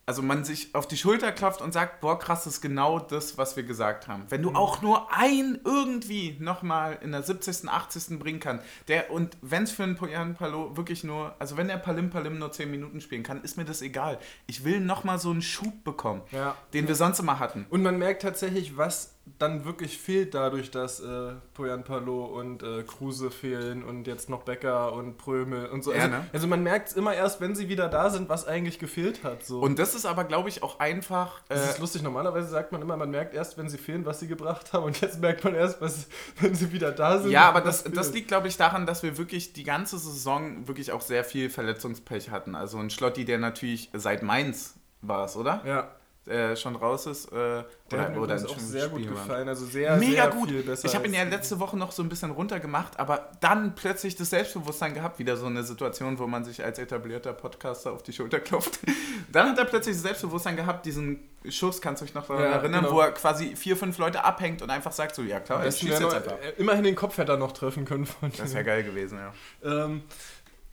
[0.07, 3.39] also man sich auf die Schulter klopft und sagt, boah, krass, das ist genau das,
[3.39, 4.25] was wir gesagt haben.
[4.29, 8.19] Wenn du auch nur ein irgendwie nochmal in der 70., 80.
[8.19, 11.77] bringen kann, der, und wenn es für einen Poyan Palo wirklich nur, also wenn der
[11.77, 14.19] Palim Palim nur 10 Minuten spielen kann, ist mir das egal.
[14.49, 16.57] Ich will nochmal so einen Schub bekommen, Ja.
[16.75, 17.67] den wir sonst immer hatten.
[17.71, 22.83] Und man merkt tatsächlich, was dann wirklich fehlt dadurch, dass äh, Poyan Palo und äh,
[22.83, 25.93] Kruse fehlen und jetzt noch Becker und Prömel und so.
[25.93, 26.27] Ja, Also, ne?
[26.33, 29.45] also man merkt es immer erst, wenn sie wieder da sind, was eigentlich gefehlt hat.
[29.45, 29.61] So.
[29.61, 31.43] Und das ist aber, glaube ich, auch einfach...
[31.49, 34.21] das äh, ist lustig, normalerweise sagt man immer, man merkt erst, wenn sie fehlen, was
[34.21, 36.09] sie gebracht haben und jetzt merkt man erst, was,
[36.41, 37.31] wenn sie wieder da sind.
[37.31, 40.93] Ja, aber das, das liegt, glaube ich, daran, dass wir wirklich die ganze Saison wirklich
[40.93, 42.55] auch sehr viel Verletzungspech hatten.
[42.55, 45.63] Also ein Schlotti, der natürlich seit Mainz war es, oder?
[45.65, 45.89] Ja,
[46.31, 47.27] Äh, schon raus ist.
[47.33, 49.25] Äh, der hat mir in auch sehr gut Spielen war.
[49.25, 49.49] gefallen.
[49.49, 50.49] Also sehr, Mega sehr gut.
[50.49, 50.87] viel besser.
[50.87, 54.31] Ich habe ihn ja letzte Woche noch so ein bisschen runtergemacht, aber dann plötzlich das
[54.31, 58.39] Selbstbewusstsein gehabt, wieder so eine Situation, wo man sich als etablierter Podcaster auf die Schulter
[58.39, 58.79] klopft.
[59.33, 62.51] Dann hat er plötzlich das Selbstbewusstsein gehabt, diesen Schuss, kannst du dich noch daran Ja,
[62.53, 62.95] erinnern, genau.
[62.95, 65.89] wo er quasi vier, fünf Leute abhängt und einfach sagt so, ja klar, er wär
[65.89, 66.33] jetzt noch, einfach.
[66.33, 69.85] äh, immerhin den Kopf hätte er noch treffen können von Das wäre geil gewesen, ja.
[69.85, 70.03] Ähm,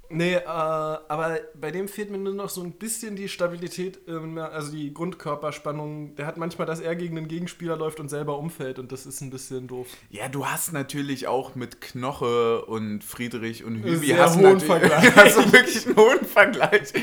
[0.09, 4.37] nee, äh, aber bei dem fehlt mir nur noch so ein bisschen die Stabilität, ähm,
[4.37, 6.15] also die Grundkörperspannung.
[6.15, 9.21] Der hat manchmal, dass er gegen den Gegenspieler läuft und selber umfällt und das ist
[9.21, 9.87] ein bisschen doof.
[10.09, 14.59] Ja, du hast natürlich auch mit Knoche und Friedrich und Hübi Sehr hast du hohen
[14.59, 15.15] Vergleich.
[15.15, 16.93] hast du wirklich einen hohen Vergleich.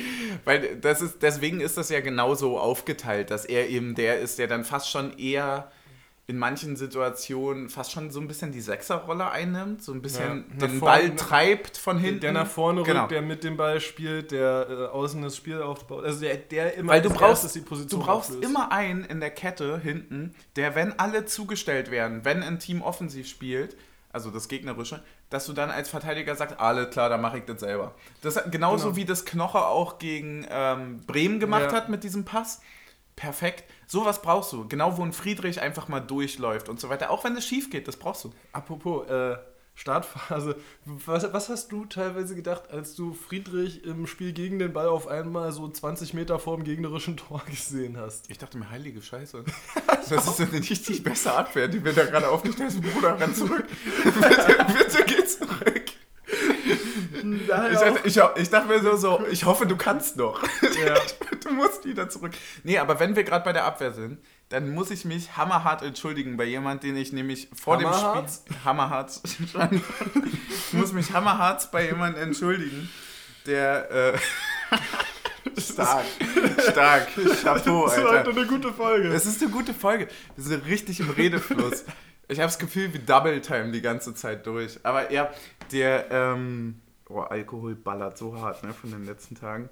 [0.45, 4.47] Weil das ist, deswegen ist das ja genauso aufgeteilt, dass er eben der ist, der
[4.47, 5.71] dann fast schon eher
[6.27, 10.67] in manchen Situationen fast schon so ein bisschen die Sechserrolle einnimmt, so ein bisschen Ja,
[10.67, 12.21] den vorne- Ball treibt von hinten.
[12.21, 13.01] Der nach vorne Genau.
[13.03, 16.03] rückt, der mit dem Ball spielt, der äh, außen das Spiel aufbaut.
[16.05, 18.49] Also der, der immer Weil du brauchst, die du Position brauchst auflöst.
[18.49, 23.29] immer einen in der Kette hinten, der, wenn alle zugestellt werden, wenn ein Team offensiv
[23.29, 23.77] spielt,
[24.11, 27.61] also das Gegnerische, dass du dann als Verteidiger sagst, alles klar, dann mache ich das
[27.61, 27.95] selber.
[28.23, 28.97] Das genauso Genau.
[28.97, 31.73] wie das Knoche auch gegen ähm, Bremen gemacht Ja.
[31.77, 32.63] hat mit diesem Pass.
[33.17, 33.65] Perfekt.
[33.87, 34.67] Sowas brauchst du.
[34.69, 37.11] Genau, wo ein Friedrich einfach mal durchläuft und so weiter.
[37.11, 38.33] Auch wenn es schief geht, das brauchst du.
[38.53, 39.37] Apropos äh,
[39.77, 44.87] Startphase, was, was hast du teilweise gedacht, als du Friedrich im Spiel gegen den Ball
[44.87, 48.31] auf einmal so 20 Meter vor dem gegnerischen Tor gesehen hast?
[48.31, 49.45] Ich dachte mir, heilige Scheiße.
[50.11, 52.83] Das ist eine richtig bessere Abwehr, die wir da gerade aufgestellt haben.
[52.83, 53.67] Bruder, renn zurück.
[54.05, 55.85] bitte, bitte geh zurück.
[57.33, 60.43] Ich dachte, ich, ich dachte mir so, so, ich hoffe, du kannst noch.
[60.85, 60.95] Ja.
[61.45, 62.33] Du musst wieder zurück.
[62.63, 66.39] Nee, aber wenn wir gerade bei der Abwehr sind, dann muss ich mich hammerhart entschuldigen
[66.39, 68.29] bei jemand, den ich nämlich vor Hammerhart?
[68.29, 68.57] dem Spiel...
[68.65, 69.21] Hammerhart.
[69.25, 72.89] ich muss mich hammerhart bei jemandem entschuldigen,
[73.47, 73.91] der...
[74.15, 74.19] Äh,
[75.61, 76.05] stark,
[76.71, 77.09] stark.
[77.43, 78.31] Chapeau, Das war heute Alter.
[78.31, 79.09] eine gute Folge.
[79.09, 80.09] Es ist eine gute Folge.
[80.37, 81.85] Wir sind richtig im Redefluss.
[82.29, 84.81] Ich habe das Gefühl, wir Double Time die ganze Zeit durch.
[84.83, 85.31] Aber ja,
[85.73, 86.11] der...
[86.11, 89.69] Ähm, oh, Alkohol ballert so hart, ne, von den letzten Tagen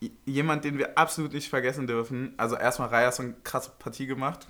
[0.00, 2.34] j- jemand, den wir absolut nicht vergessen dürfen.
[2.36, 4.46] Also erstmal Raya so eine krasse Partie gemacht.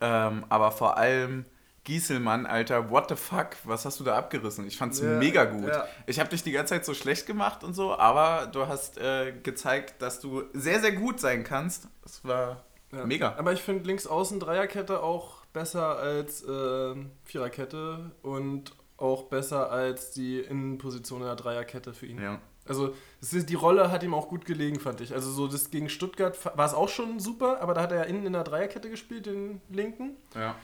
[0.00, 1.44] Ähm, aber vor allem
[1.84, 4.66] Gieselmann, Alter, what the fuck, was hast du da abgerissen?
[4.68, 5.66] Ich fand's Ja, mega gut.
[5.68, 5.84] ja.
[6.06, 9.32] Ich habe dich die ganze Zeit so schlecht gemacht und so, aber du hast äh,
[9.42, 11.88] gezeigt, dass du sehr, sehr gut sein kannst.
[12.04, 13.04] Es war Ja.
[13.04, 13.34] mega.
[13.36, 20.12] Aber ich finde links außen Dreierkette auch besser als äh, Viererkette und auch besser als
[20.12, 22.20] die Innenposition in der Dreierkette für ihn.
[22.20, 22.40] Ja.
[22.66, 25.12] Also ist, die Rolle hat ihm auch gut gelegen, fand ich.
[25.12, 28.04] Also so das gegen Stuttgart war es auch schon super, aber da hat er ja
[28.04, 30.16] innen in der Dreierkette gespielt, den linken.
[30.34, 30.54] ja.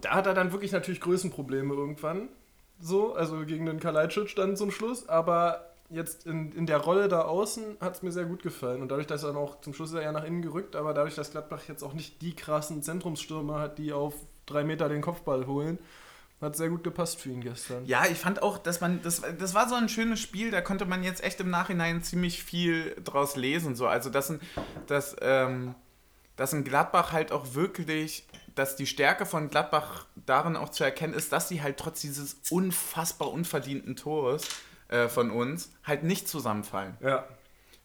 [0.00, 2.28] Da hat er dann wirklich natürlich Größenprobleme irgendwann.
[2.78, 5.08] So, also gegen den Kalajdzic dann zum Schluss.
[5.08, 8.82] Aber jetzt in, in der Rolle da außen hat es mir sehr gut gefallen.
[8.82, 10.94] Und dadurch, dass er dann auch zum Schluss ist er ja nach innen gerückt, aber
[10.94, 14.14] dadurch, dass Gladbach jetzt auch nicht die krassen Zentrumsstürmer hat, die auf
[14.46, 15.78] drei Meter den Kopfball holen,
[16.40, 17.84] hat sehr gut gepasst für ihn gestern.
[17.86, 20.84] Ja, ich fand auch, dass man, das, das war so ein schönes Spiel, da konnte
[20.84, 23.74] man jetzt echt im Nachhinein ziemlich viel draus lesen.
[23.74, 23.86] So.
[23.86, 24.40] Also, dass ein,
[24.86, 25.74] dass, ähm,
[26.36, 31.14] dass ein Gladbach halt auch wirklich, dass die Stärke von Gladbach darin auch zu erkennen
[31.14, 34.46] ist, dass sie halt trotz dieses unfassbar unverdienten Tores
[34.88, 36.96] äh, von uns halt nicht zusammenfallen.
[37.00, 37.26] Ja.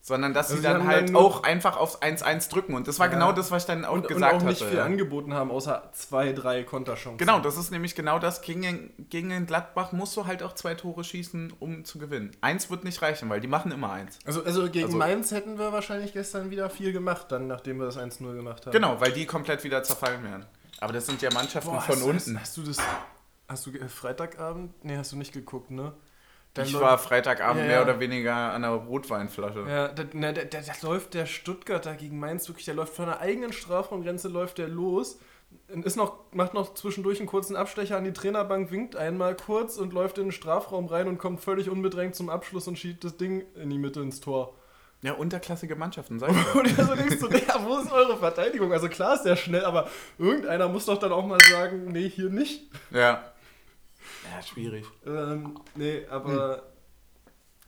[0.02, 2.74] Sondern dass Also sie dann halt dann auch einfach aufs 1-1 drücken.
[2.74, 3.14] Und das war Ja.
[3.14, 4.72] genau das, was ich dann auch Und, und gesagt auch nicht hatte.
[4.72, 7.18] viel angeboten haben, außer zwei, drei Konterchancen.
[7.18, 8.42] Genau, das ist nämlich genau das.
[8.42, 12.32] Gegen, gegen den Gladbach musst du halt auch zwei Tore schießen, um zu gewinnen.
[12.42, 14.18] Eins wird nicht reichen, weil die machen immer eins.
[14.26, 17.86] Also, also gegen Also- Mainz hätten wir wahrscheinlich gestern wieder viel gemacht, dann nachdem wir
[17.86, 18.72] das 1-0 gemacht haben.
[18.72, 20.46] Genau, weil die komplett wieder zerfallen werden.
[20.80, 22.40] Aber das sind ja Mannschaften Boah, von hast, unten.
[22.40, 22.78] Hast, hast du das.
[23.50, 24.72] Hast du Freitagabend?
[24.86, 25.92] Nee, hast du nicht geguckt, ne?
[26.54, 27.84] Da ich war Freitagabend Ja, mehr ja.
[27.84, 29.66] oder weniger an einer Rotweinflasche.
[29.68, 33.06] Ja, da, na, da, da, da läuft der Stuttgarter gegen Mainz wirklich, der läuft von
[33.06, 35.20] der eigenen Strafraumgrenze, läuft der los,
[35.68, 39.94] ist noch, macht noch zwischendurch einen kurzen Abstecher an die Trainerbank, winkt einmal kurz und
[39.94, 43.44] läuft in den Strafraum rein und kommt völlig unbedrängt zum Abschluss und schiebt das Ding
[43.56, 44.56] in die Mitte ins Tor.
[45.02, 46.56] Ja, unterklassige Mannschaften, sag ich.
[46.56, 48.74] Und so denkst du, ja, wo ist eure Verteidigung?
[48.74, 52.30] Also klar ist der schnell, aber irgendeiner muss doch dann auch mal sagen, nee, hier
[52.30, 52.70] nicht.
[52.92, 53.24] Ja.
[54.36, 54.86] Ja, schwierig.
[55.06, 56.64] Ähm, nee, aber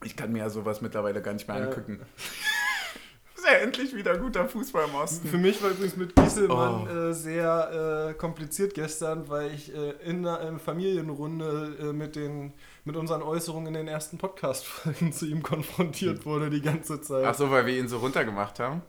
[0.04, 1.66] Ich kann mir ja sowas mittlerweile gar nicht mehr Ja.
[1.68, 2.02] angucken.
[3.36, 5.28] ist ja endlich wieder guter Fußball im Osten.
[5.28, 7.10] Für mich war übrigens mit Gieselmann Oh.
[7.10, 12.54] äh, sehr äh, kompliziert gestern, weil ich äh, in einer äh, Familienrunde äh, mit, den,
[12.86, 17.26] mit unseren Äußerungen in den ersten Podcast-Folgen zu ihm konfrontiert wurde die ganze Zeit.
[17.26, 18.82] Ach so, weil wir ihn so runtergemacht haben.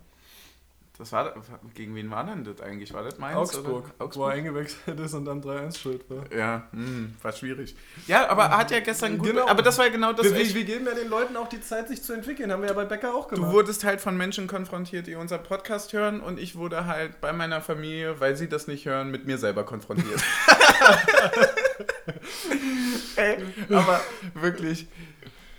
[1.02, 1.34] Das war,
[1.74, 2.94] gegen wen war denn das eigentlich?
[2.94, 3.36] War das Mainz?
[3.36, 3.72] Augsburg, Oder?
[3.72, 4.32] wo er Augsburg?
[4.34, 6.32] eingewechselt ist und dann 3-1 schuld war.
[6.32, 7.74] Ja, hm, war schwierig.
[8.06, 9.30] Ja, aber er hat ja gestern gut.
[9.30, 9.48] Genau.
[9.48, 10.26] Aber das war ja genau das.
[10.26, 12.52] wir, wir, wir geben ja den Leuten auch die Zeit, sich zu entwickeln.
[12.52, 13.52] Haben wir ja bei Becker auch Du gemacht.
[13.52, 17.60] wurdest halt von Menschen konfrontiert, die unseren Podcast hören und ich wurde halt bei meiner
[17.60, 20.22] Familie, weil sie das nicht hören, mit mir selber konfrontiert.
[23.16, 23.38] Ey,
[23.70, 24.00] aber
[24.34, 24.86] wirklich,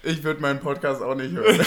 [0.03, 1.59] ich würde meinen Podcast auch nicht hören.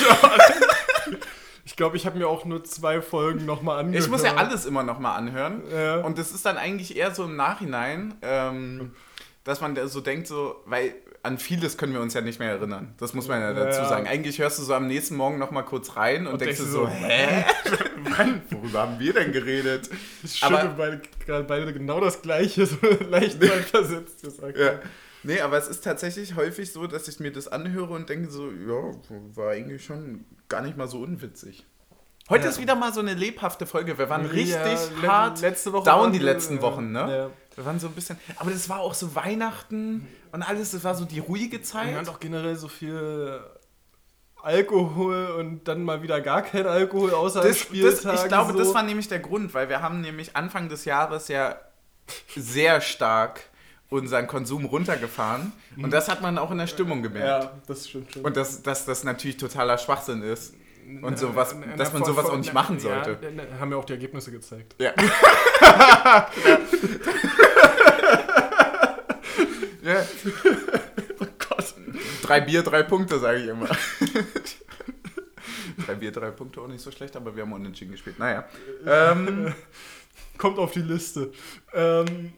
[1.67, 4.05] ich glaube, ich habe mir auch nur zwei Folgen nochmal angehört.
[4.05, 5.97] Ich muss ja alles immer noch mal anhören Ja.
[6.01, 8.93] und das ist dann eigentlich eher so im Nachhinein, ähm,
[9.45, 12.95] dass man so denkt, so, weil an vieles können wir uns ja nicht mehr erinnern.
[12.99, 13.89] Das muss man ja dazu Ja.
[13.89, 14.07] sagen.
[14.07, 16.65] Eigentlich hörst du so am nächsten Morgen noch mal kurz rein und, Und denkst du
[16.65, 17.45] so, so, hä?
[18.17, 18.43] Wann?
[18.51, 19.91] Worüber haben wir denn geredet?
[20.43, 22.77] Aber- wir beide, gerade beide genau das Gleiche, so
[23.11, 24.57] leicht versetzt gesagt.
[24.57, 24.79] Ja.
[25.25, 28.49] Nee, aber es ist tatsächlich häufig so, dass ich mir das anhöre und denke so,
[28.51, 28.93] ja,
[29.35, 31.65] war eigentlich schon gar nicht mal so unwitzig.
[32.29, 32.51] Heute Ja.
[32.51, 33.99] ist wieder mal so eine lebhafte Folge.
[33.99, 37.01] Wir waren Ja, richtig le- hart letzte Woche down die wir, letzten äh, Wochen, ne?
[37.01, 37.31] ja.
[37.55, 38.19] Wir waren so ein bisschen.
[38.37, 41.95] Aber das war auch so Weihnachten und alles, das war so die ruhige Wir Zeit.
[41.95, 43.41] haben doch generell so viel
[44.43, 48.15] Alkohol und dann mal wieder gar kein Alkohol außer das, das, Spieltagen.
[48.23, 48.59] ich glaube, so.
[48.59, 51.57] das war nämlich der Grund, weil wir haben nämlich Anfang des Jahres ja
[52.37, 53.41] sehr stark
[53.91, 57.45] unseren Konsum runtergefahren und das hat man auch in der Stimmung gemerkt.
[57.45, 58.25] Ja, das stimmt schon.
[58.25, 60.55] Und dass, dass das natürlich totaler Schwachsinn ist.
[61.03, 63.19] Und sowas, Na, na, dass man sowas auch nicht machen sollte.
[63.21, 64.77] Ja, na, na, haben ja auch die Ergebnisse gezeigt.
[64.79, 64.93] Ja.
[69.83, 70.07] ja.
[71.19, 71.75] Oh Gott.
[72.23, 73.69] Drei Bier, drei Punkte, sage ich immer.
[75.87, 78.19] drei Bier, drei Punkte auch nicht so schlecht, aber wir haben unentschieden gespielt.
[78.19, 78.45] Naja.
[78.85, 79.55] Ähm,
[80.37, 81.33] Kommt auf die Liste.
[81.73, 82.35] Ähm.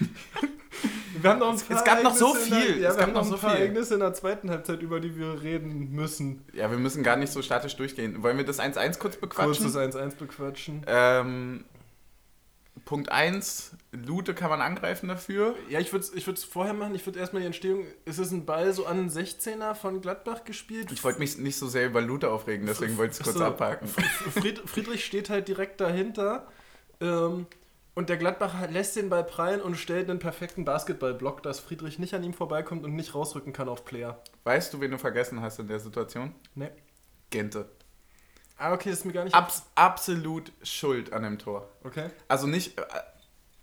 [1.20, 2.74] Wir haben noch ein Es- paar es gab noch so viel.
[2.74, 3.60] Der, ja, Es wir gab haben noch noch so ein paar viel.
[3.60, 6.44] Ereignisse in der zweiten Halbzeit, über die wir reden müssen.
[6.52, 8.22] ja, wir müssen gar nicht so statisch durchgehen.
[8.22, 9.70] Wollen wir das 1-1 kurz bequatschen?
[9.70, 10.82] Kurzes 1-1 bequatschen.
[10.86, 11.64] Ähm,
[12.86, 15.54] Punkt 1, Lute kann man angreifen dafür.
[15.68, 16.94] Ja, ich würde es ich würd's vorher machen.
[16.96, 17.84] Ich würde erstmal die Entstehung.
[18.06, 20.90] Es ist ein Ball so an den 16er von Gladbach gespielt.
[20.90, 23.46] Ich wollte mich nicht so sehr über Lute aufregen, deswegen wollte ich es kurz Achso.
[23.46, 23.86] abhaken.
[23.86, 26.48] Fried, Friedrich steht halt direkt dahinter.
[27.00, 27.46] Ähm,
[27.94, 32.14] und der Gladbacher lässt den Ball prallen und stellt einen perfekten Basketballblock, dass Friedrich nicht
[32.14, 34.22] an ihm vorbeikommt und nicht rausrücken kann auf Player.
[34.44, 36.34] Weißt du, wen du vergessen hast in der Situation?
[36.54, 36.70] Ne.
[37.30, 37.68] Gente.
[38.56, 39.34] Ah, okay, das ist mir gar nicht.
[39.34, 41.68] Abs absolut schuld an dem Tor.
[41.82, 42.10] Okay.
[42.28, 42.82] Also nicht, äh,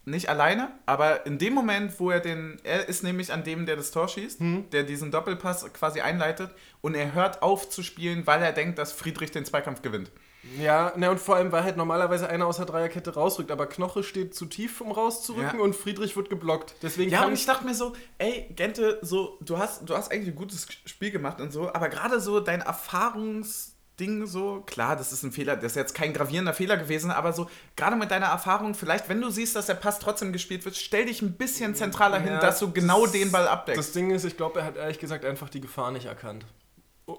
[0.06, 2.60] nicht alleine, aber in dem Moment, wo er den.
[2.64, 4.70] Er ist nämlich an dem, der das Tor schießt, Hm.
[4.72, 8.92] der diesen Doppelpass quasi einleitet und er hört auf zu spielen, weil er denkt, dass
[8.92, 10.12] Friedrich den Zweikampf gewinnt.
[10.58, 14.04] Ja, ne, und vor allem, weil halt normalerweise einer aus der Dreierkette rausrückt, aber Knoche
[14.04, 15.64] steht zu tief, um rauszurücken Ja.
[15.64, 16.76] und Friedrich wird geblockt.
[16.82, 20.30] Deswegen Ja, und ich dachte mir so, ey, Gente, so, du hast, du hast eigentlich
[20.30, 25.24] ein gutes Spiel gemacht und so, aber gerade so dein Erfahrungsding so, klar, das ist
[25.24, 28.74] ein Fehler, das ist jetzt kein gravierender Fehler gewesen, aber so, gerade mit deiner Erfahrung,
[28.76, 32.20] vielleicht, wenn du siehst, dass der Pass trotzdem gespielt wird, stell dich ein bisschen zentraler
[32.20, 33.78] hin, Ja, dass du genau das- den Ball abdeckst.
[33.78, 36.46] Das Ding ist, ich glaube, er hat ehrlich gesagt einfach die Gefahr nicht erkannt.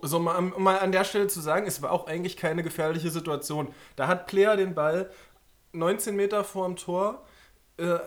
[0.02, 3.10] So, mal, um mal an der Stelle zu sagen, es war auch eigentlich keine gefährliche
[3.10, 3.68] Situation.
[3.96, 5.10] Da hat Player den Ball
[5.72, 7.24] 19 Meter vorm Tor,
[7.76, 7.98] äh,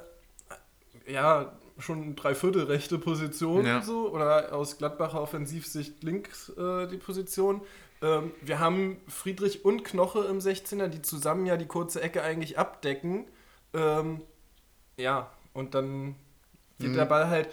[1.07, 3.81] ja, schon dreiviertel rechte Position Ja.
[3.81, 7.61] so, oder aus Gladbacher Offensivsicht links äh, die Position.
[8.01, 12.59] Ähm, wir haben Friedrich und Knoche im 16er, die zusammen ja die kurze Ecke eigentlich
[12.59, 13.25] abdecken.
[13.73, 14.21] Ähm,
[14.97, 16.15] ja, und dann
[16.79, 16.95] geht Mhm.
[16.95, 17.49] der Ball halt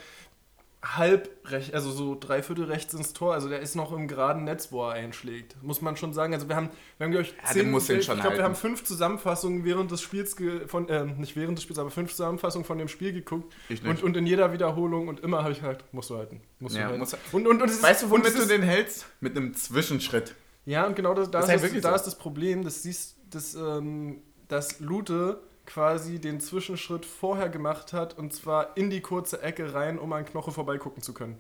[0.83, 3.35] halb rechts, also so dreiviertel rechts ins Tor.
[3.35, 5.63] Also der ist noch im geraden Netz, wo er einschlägt.
[5.63, 6.33] Muss man schon sagen.
[6.33, 9.65] Also wir haben, wir haben glaube ich, Ja, den ich glaube, wir haben fünf Zusammenfassungen
[9.65, 10.35] während des Spiels
[10.67, 13.55] von, äh, nicht während des Spiels, aber fünf Zusammenfassungen von dem Spiel geguckt.
[13.87, 16.41] Und, und in jeder Wiederholung und immer habe ich halt, musst du halten.
[16.61, 17.01] Musst Ja, du halten.
[17.01, 19.07] muss- und, und, und ist, Weißt du, womit du ist, den hältst?
[19.21, 20.35] Mit einem Zwischenschritt.
[20.65, 21.95] Ja, und genau das, da, Das ist, ist halt das, wirklich da so.
[21.97, 28.19] ist das Problem, dass, siehst, dass, ähm, dass Lute quasi den Zwischenschritt vorher gemacht hat
[28.19, 31.39] und zwar in die kurze Ecke rein, um an Knoche vorbeigucken zu können.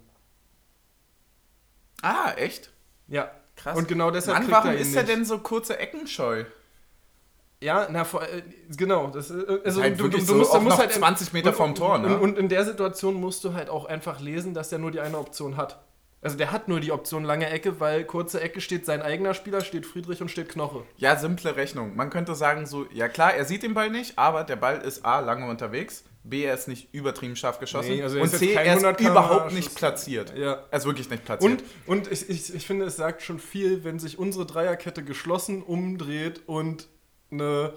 [2.02, 2.70] Ah, echt?
[3.08, 3.30] Ja.
[3.56, 3.76] Krass.
[3.76, 5.14] Und genau deshalb Mann, kriegt warum er ihn ist er nicht.
[5.14, 6.44] denn so kurze Ecken scheu?
[7.62, 8.42] Ja, na, vor, äh,
[8.74, 9.08] genau.
[9.08, 11.74] Das, äh, also halt du, wirklich du, so du musst, du halt 20 Meter vom
[11.74, 12.14] Tor, ne?
[12.16, 15.00] Und, und in der Situation musst du halt auch einfach lesen, dass der nur die
[15.00, 15.84] eine Option hat.
[16.22, 19.62] Also der hat nur die Option lange Ecke, weil kurze Ecke steht sein eigener Spieler,
[19.62, 20.84] steht Friedrich und steht Knoche.
[20.98, 21.96] Ja, simple Rechnung.
[21.96, 25.04] Man könnte sagen so, ja klar, er sieht den Ball nicht, aber der Ball ist
[25.04, 28.38] A, lange unterwegs, B, er ist nicht übertrieben scharf geschossen Nee, also er und ist
[28.38, 30.36] C, er ist 100 km/h überhaupt nicht platziert.
[30.36, 30.64] Ja.
[30.70, 31.62] Er ist wirklich nicht platziert.
[31.86, 35.62] Und, und ich, ich, ich finde, es sagt schon viel, wenn sich unsere Dreierkette geschlossen
[35.62, 36.88] umdreht und
[37.30, 37.72] eine.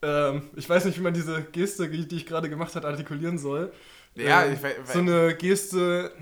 [0.00, 3.36] Ähm, ich weiß nicht, wie man diese Geste, die die ich gerade gemacht habe, artikulieren
[3.38, 3.72] soll.
[4.14, 6.12] Ja, Ähm, ich we- So eine Geste,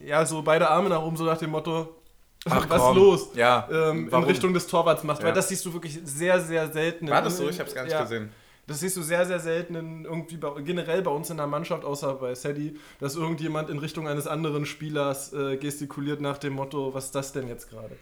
[0.00, 1.94] ja, so beide Arme nach oben, so nach dem Motto:
[2.48, 2.96] Ach, Was komm.
[2.96, 3.28] los?
[3.34, 4.24] Ja, Ähm, in?
[4.24, 5.20] Richtung des Torwarts macht.
[5.20, 5.26] Ja.
[5.26, 7.08] Weil das siehst du wirklich sehr, sehr selten.
[7.08, 7.48] War das so?
[7.48, 8.30] Ich hab's gar nicht ja, gesehen.
[8.66, 11.84] Das siehst du sehr, sehr selten in irgendwie bei, generell bei uns in der Mannschaft,
[11.84, 16.94] außer bei Sadie, dass irgendjemand in Richtung eines anderen Spielers äh, gestikuliert nach dem Motto,
[16.94, 17.94] was ist das denn jetzt gerade?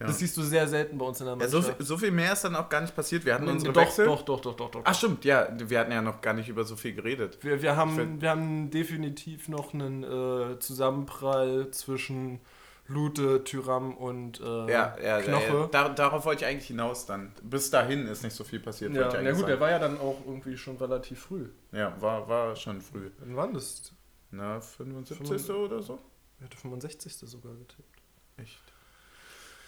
[0.00, 0.06] Ja.
[0.08, 1.76] Das siehst du sehr selten bei uns in der Ja, so, Mannschaft.
[1.76, 3.24] viel, so viel mehr ist dann auch gar nicht passiert.
[3.24, 4.06] Wir hatten unsere doch, Wechsel.
[4.06, 4.80] doch, doch, doch, doch, doch.
[4.84, 7.38] Ach stimmt, ja, wir hatten ja noch gar nicht über so viel geredet.
[7.42, 12.40] Wir, wir, haben, find- wir haben definitiv noch einen äh, Zusammenprall zwischen
[12.86, 15.46] Lute, Tyram und äh, Ja, ja, Knoche.
[15.46, 15.66] ja.
[15.68, 17.32] Dar, darauf wollte ich eigentlich hinaus dann.
[17.42, 18.92] Bis dahin ist nicht so viel passiert.
[18.94, 19.60] Ja, na gut, der sagen.
[19.60, 21.48] war ja dann auch irgendwie schon relativ früh.
[21.72, 23.10] Ja, war, war schon früh.
[23.20, 23.92] Wann war das?
[24.32, 25.50] Na, 75.
[25.50, 25.98] oder so?
[26.40, 27.14] Er hatte 65.
[27.30, 27.93] sogar getippt.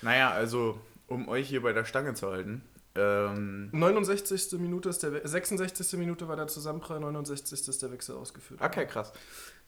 [0.03, 2.63] Naja, also, um euch hier bei der Stange zu halten.
[2.95, 4.59] Ähm, 69.
[4.59, 5.99] Minute ist der We 66.
[5.99, 7.69] Minute war der Zusammenprall, 69.
[7.69, 8.61] ist der Wechsel ausgeführt.
[8.63, 9.13] okay, krass.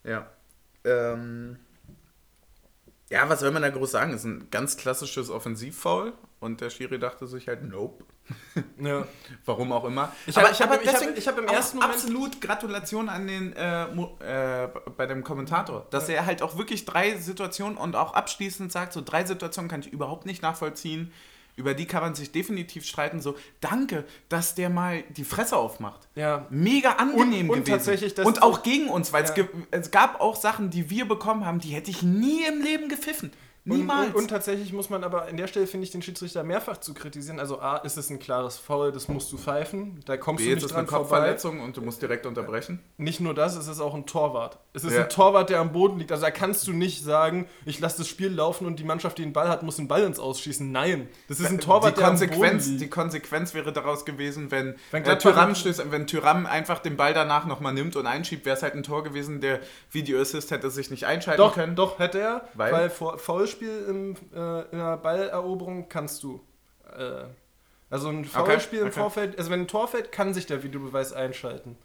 [0.05, 0.31] Ja.
[0.85, 1.59] Ähm,
[3.11, 4.12] ja, was soll man da groß sagen?
[4.12, 8.05] ist ein ganz klassisches Offensivfoul und der Schiri dachte sich halt, nope.
[8.81, 9.07] Ja.
[9.45, 10.12] Warum auch immer.
[10.27, 14.69] Ich hab- ich hab- hab- hab im ersten Moment- absolut Gratulation an den äh, äh,
[14.97, 19.01] bei dem Kommentator, dass er halt auch wirklich drei Situationen und auch abschließend sagt, so
[19.01, 21.12] drei Situationen kann ich überhaupt nicht nachvollziehen.
[21.57, 23.21] Über die kann man sich definitiv streiten.
[23.21, 26.07] So, danke, dass der mal die Fresse aufmacht.
[26.14, 26.47] Ja.
[26.51, 27.71] Mega angenehm Und- und gewesen.
[27.79, 29.35] tatsächlich, das- und auch gegen uns, weil es, Ja.
[29.43, 32.88] ge es gab auch Sachen, die wir bekommen haben, die hätte ich nie im Leben
[32.88, 33.33] gepfiffen.
[33.76, 34.09] Niemals.
[34.09, 36.78] Und, und, und tatsächlich muss man aber an der Stelle, finde ich, den Schiedsrichter mehrfach
[36.78, 37.38] zu kritisieren.
[37.40, 40.00] Also A, ist es ein klares Foul, das musst du pfeifen.
[40.07, 41.04] Da kommst B, du nicht ist dran eine vorbei.
[41.09, 42.81] Kopfverletzung und du musst direkt unterbrechen.
[42.96, 44.59] Nicht nur das, es ist auch ein Torwart.
[44.72, 45.02] Es ist Ja.
[45.02, 46.12] ein Torwart, der am Boden liegt.
[46.12, 49.22] Also da kannst du nicht sagen, ich lasse das Spiel laufen und die Mannschaft, die
[49.22, 50.70] den Ball hat, muss den Ball ins Ausschießen.
[50.70, 51.09] Nein.
[51.28, 52.94] Das ist ein Torwart, die der Konsequenz, am Boden die liegt.
[52.94, 57.46] Konsequenz wäre daraus gewesen, wenn, Wenn äh, Thuram, stößt, wenn Thuram einfach den Ball danach
[57.46, 59.40] nochmal nimmt und einschiebt, wäre es halt ein Tor gewesen.
[59.40, 61.76] Der Video Assist hätte sich nicht einschalten Doch, können.
[61.76, 62.48] doch, hätte er.
[62.54, 62.72] Weil?
[62.72, 63.18] Weil, vor
[63.59, 66.40] Foulspiel im, äh, in einer Balleroberung kannst du.
[66.97, 67.25] Äh,
[67.90, 69.01] also ein Foulspiel im okay.
[69.01, 71.77] Vorfeld, also wenn ein Tor fällt, kann sich der Videobeweis einschalten.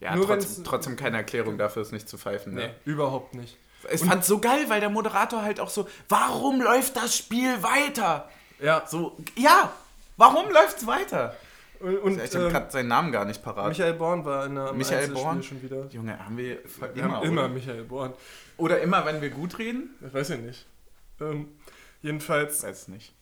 [0.00, 2.54] Ja, Nur trotzdem, trotzdem keine Erklärung dafür, es nicht zu pfeifen.
[2.54, 2.74] Ne?
[2.84, 3.56] überhaupt nicht.
[3.90, 8.28] Ich fand's so geil, weil der Moderator halt auch so, warum läuft das Spiel weiter?
[8.60, 8.84] Ja.
[8.86, 9.72] So, ja,
[10.16, 11.36] warum läuft's weiter?
[11.80, 13.68] Und, und Ich habe gerade seinen Namen gar nicht parat.
[13.68, 15.42] Michael Born war in der Michael Born?
[15.42, 15.86] schon wieder.
[15.90, 16.58] Junge, haben wir
[16.94, 17.48] Wir immer, haben immer?
[17.48, 18.12] Michael Born.
[18.56, 19.90] oder immer, wenn wir gut reden?
[20.06, 20.64] Ich weiß ja nicht.
[21.30, 21.48] Ähm,
[22.00, 23.14] jedenfalls Weiß nicht.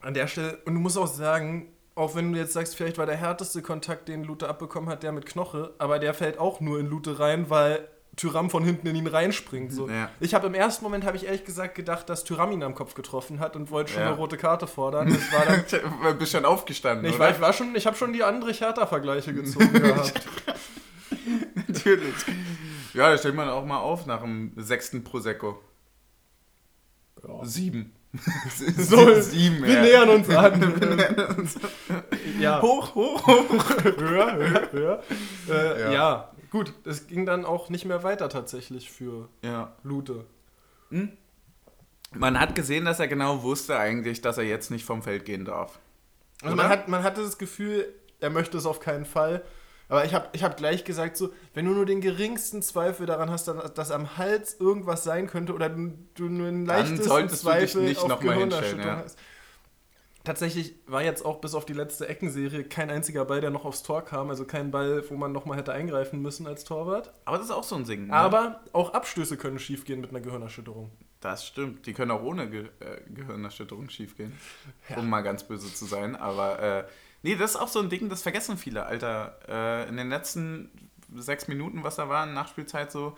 [0.00, 3.06] an der Stelle, und du musst auch sagen, auch wenn du jetzt sagst, vielleicht war
[3.06, 6.78] der härteste Kontakt, den Lute abbekommen hat, der mit Knoche, aber der fällt auch nur
[6.78, 9.72] in Lute rein, weil Tyram von hinten in ihn reinspringt.
[9.72, 9.88] So.
[9.90, 10.08] Ja.
[10.20, 12.94] Ich habe im ersten Moment, habe ich ehrlich gesagt gedacht, dass Tyram ihn am Kopf
[12.94, 14.08] getroffen hat und wollte schon Ja.
[14.08, 15.08] eine rote Karte fordern.
[15.12, 15.64] Das war dann,
[16.02, 17.24] Du bist schon aufgestanden, ich, oder?
[17.24, 20.14] war, ich war schon, ich habe schon die Andrich Hertha-Vergleiche gezogen gehabt.
[21.68, 22.14] Natürlich.
[22.94, 25.58] Ja, da stellt man auch mal auf nach dem sechsten Prosecco.
[27.42, 27.92] Sieben.
[28.78, 29.82] So, sieben, Wir ja.
[29.82, 30.72] nähern uns an.
[32.40, 32.62] ja.
[32.62, 33.70] Hoch, hoch, hoch.
[33.84, 35.02] höher, höher, höher.
[35.50, 35.92] Äh, Ja.
[35.92, 36.32] ja.
[36.50, 39.74] gut, es ging dann auch nicht mehr weiter tatsächlich für Ja.
[39.82, 40.24] Lute.
[42.14, 45.44] Man hat gesehen, dass er genau wusste eigentlich, dass er jetzt nicht vom Feld gehen
[45.44, 45.78] darf.
[46.42, 46.62] Also Oder?
[46.62, 47.86] man, hat, man hatte das Gefühl,
[48.20, 49.42] er möchte es auf keinen Fall.
[49.88, 53.30] Aber ich habe ich hab gleich gesagt, so, wenn du nur den geringsten Zweifel daran
[53.30, 57.08] hast, dann- dass am Hals irgendwas sein könnte oder du, du nur einen Dann leichtesten
[57.08, 59.02] solltest du dich Zweifel nicht auf Gehirnerschütterung ja.
[59.04, 59.18] hast.
[60.24, 63.84] tatsächlich war jetzt auch bis auf die letzte Eckenserie kein einziger Ball, der noch aufs
[63.84, 64.28] Tor kam.
[64.28, 67.12] Also kein Ball, wo man nochmal hätte eingreifen müssen als Torwart.
[67.24, 68.08] Aber das ist auch so ein Singen.
[68.08, 68.12] Ne?
[68.12, 70.90] Aber auch Abstöße können schiefgehen mit einer Gehirnerschütterung.
[71.20, 71.86] Das stimmt.
[71.86, 74.32] Die können auch ohne Ge äh, Gehirnerschütterung schiefgehen.
[74.88, 74.98] Ja.
[74.98, 76.16] Um mal ganz böse zu sein.
[76.16, 76.84] Aber äh,
[77.22, 79.38] nee, das ist auch so ein Ding, das vergessen viele, Alter.
[79.48, 80.70] Äh, in den letzten
[81.14, 83.16] sechs Minuten, was da war, Nachspielzeit so,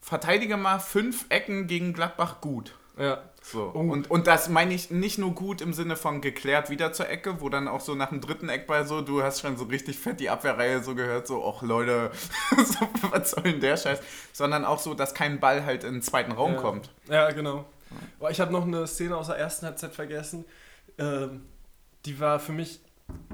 [0.00, 2.74] verteidige mal fünf Ecken gegen Gladbach gut.
[2.98, 3.22] Ja.
[3.40, 3.64] So.
[3.64, 7.40] Und, und das meine ich nicht nur gut im Sinne von geklärt wieder zur Ecke,
[7.40, 10.20] wo dann auch so nach dem dritten Eckball so, du hast schon so richtig fett
[10.20, 12.10] die Abwehrreihe so gehört, so, ach Leute,
[12.56, 14.00] so, was soll denn der Scheiß?
[14.32, 16.60] Sondern auch so, dass kein Ball halt in den zweiten Raum ja.
[16.60, 16.90] kommt.
[17.08, 17.64] Ja, genau.
[18.20, 20.44] Oh, ich habe noch eine Szene aus der ersten Halbzeit vergessen.
[20.98, 21.42] Ähm,
[22.06, 22.80] die war für mich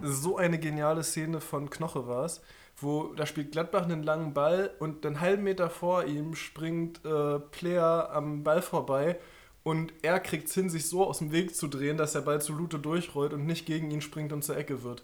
[0.02, 2.40] so eine geniale Szene von Knoche war es
[2.80, 7.38] wo da spielt Gladbach einen langen Ball und einen halben Meter vor ihm springt äh,
[7.38, 9.18] Player am Ball vorbei
[9.62, 12.40] und er kriegt es hin, sich so aus dem Weg zu drehen, dass der Ball
[12.40, 15.02] zu Lute durchrollt und nicht gegen ihn springt und zur Ecke wird.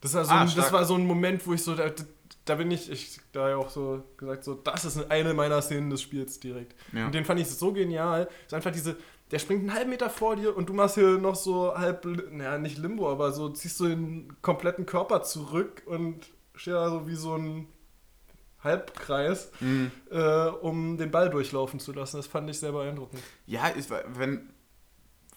[0.00, 1.92] Das war so, ah, ein, das war so ein Moment, wo ich so, da,
[2.44, 5.90] da bin ich, ich da ja auch so gesagt, so, das ist eine meiner Szenen
[5.90, 6.74] des Spiels direkt.
[6.92, 7.06] Ja.
[7.06, 8.28] Und den fand ich so genial.
[8.44, 8.96] ist einfach diese,
[9.32, 12.58] der springt einen halben Meter vor dir und du machst hier noch so halb, naja,
[12.58, 17.14] nicht Limbo, aber so ziehst du den kompletten Körper zurück und steht da so wie
[17.14, 17.66] so ein
[18.62, 19.90] Halbkreis, mhm.
[20.10, 22.18] äh, um den Ball durchlaufen zu lassen.
[22.18, 23.22] Das fand ich sehr beeindruckend.
[23.46, 24.50] Ja, ich, wenn,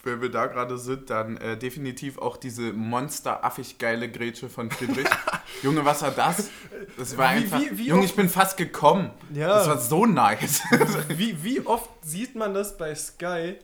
[0.04, 5.08] wenn wir da gerade sind, dann äh, definitiv auch diese monsteraffig geile Grätsche von Friedrich.
[5.64, 6.50] Junge, was war das?
[6.98, 7.62] Das war wie, einfach.
[7.62, 9.10] Wie, wie Junge, ich bin fast gekommen.
[9.34, 9.48] Ja.
[9.48, 10.62] Das war so nice.
[11.08, 13.56] wie, wie oft sieht man das bei Sky,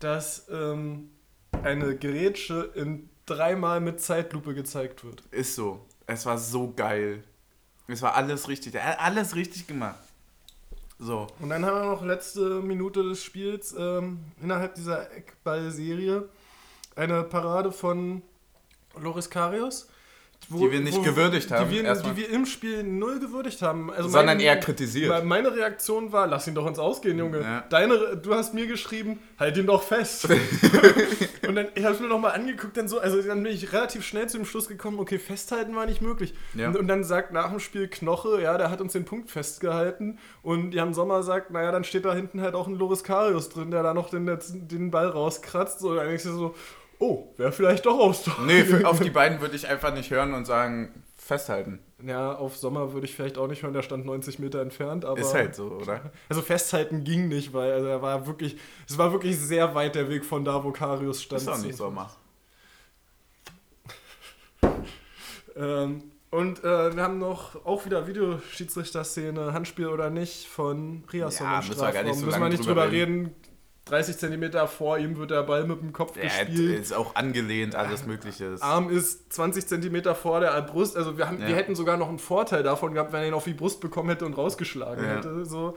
[0.00, 1.10] dass ähm,
[1.62, 5.22] eine Grätsche in dreimal mit Zeitlupe gezeigt wird?
[5.30, 5.86] Ist so.
[6.06, 7.22] Es war so geil.
[7.86, 8.74] Es war alles richtig.
[8.74, 9.98] Er hat alles richtig gemacht.
[10.98, 11.28] So.
[11.38, 16.28] Und dann haben wir noch letzte Minute des Spiels ähm, innerhalb dieser Eckball-Serie
[16.96, 18.22] eine Parade von
[18.98, 19.88] Loris Karius
[20.50, 21.70] wo, die wir nicht wo, gewürdigt haben.
[21.70, 23.90] Die wir, die wir, im Spiel null gewürdigt haben.
[23.90, 25.24] Also Sondern mein, eher kritisiert.
[25.24, 27.40] Meine Reaktion war, lass ihn doch ins Ausgehen, Junge.
[27.40, 27.64] Ja.
[27.70, 30.28] Deine, du hast mir geschrieben, halt ihn doch fest.
[31.48, 34.28] und dann ich habe mir nochmal angeguckt, dann so, also dann bin ich relativ schnell
[34.28, 36.34] zu dem Schluss gekommen, okay, festhalten war nicht möglich.
[36.54, 36.68] Ja.
[36.68, 40.18] Und, und, dann sagt nach dem Spiel Knoche, ja, der hat uns den Punkt festgehalten.
[40.42, 43.70] Und Jan Sommer sagt, naja, dann steht da hinten halt auch ein Loris Karius drin,
[43.70, 45.78] der da noch den, den Ball rauskratzt.
[45.78, 46.54] So, dann denkst du so,
[47.00, 48.34] oh, wäre vielleicht doch Tor.
[48.46, 51.80] Nee, für, auf die beiden würde ich einfach nicht hören und sagen, festhalten.
[52.04, 55.20] Ja, auf Sommer würde ich vielleicht auch nicht hören, der stand 90 Meter entfernt, aber.
[55.20, 56.12] Ist halt so, oder?
[56.28, 58.56] Also festhalten ging nicht, weil also er war wirklich,
[58.88, 61.42] es war wirklich sehr weit der Weg von da, wo Karius stand.
[61.42, 62.10] Ist auch nicht Sommer.
[65.56, 71.56] ähm, und äh, wir haben noch auch wieder Videoschiedsrichter-Szene, Handspiel oder nicht, von Riasson ja,
[71.56, 71.68] im Strafraum.
[71.68, 73.24] Müssen wir, gar nicht so müssen wir nicht drüber reden.
[73.26, 73.34] reden
[73.86, 76.80] 30 Zentimeter vor ihm wird der Ball mit dem Kopf ja, gespielt.
[76.80, 78.56] ist auch angelehnt, alles Mögliche.
[78.60, 80.96] Arm ist 20 Zentimeter vor der Brust.
[80.96, 81.48] Also wir, haben, ja.
[81.48, 84.10] wir hätten sogar noch einen Vorteil davon gehabt, wenn er ihn auf die Brust bekommen
[84.10, 85.16] hätte und rausgeschlagen ja.
[85.16, 85.44] hätte.
[85.44, 85.76] So,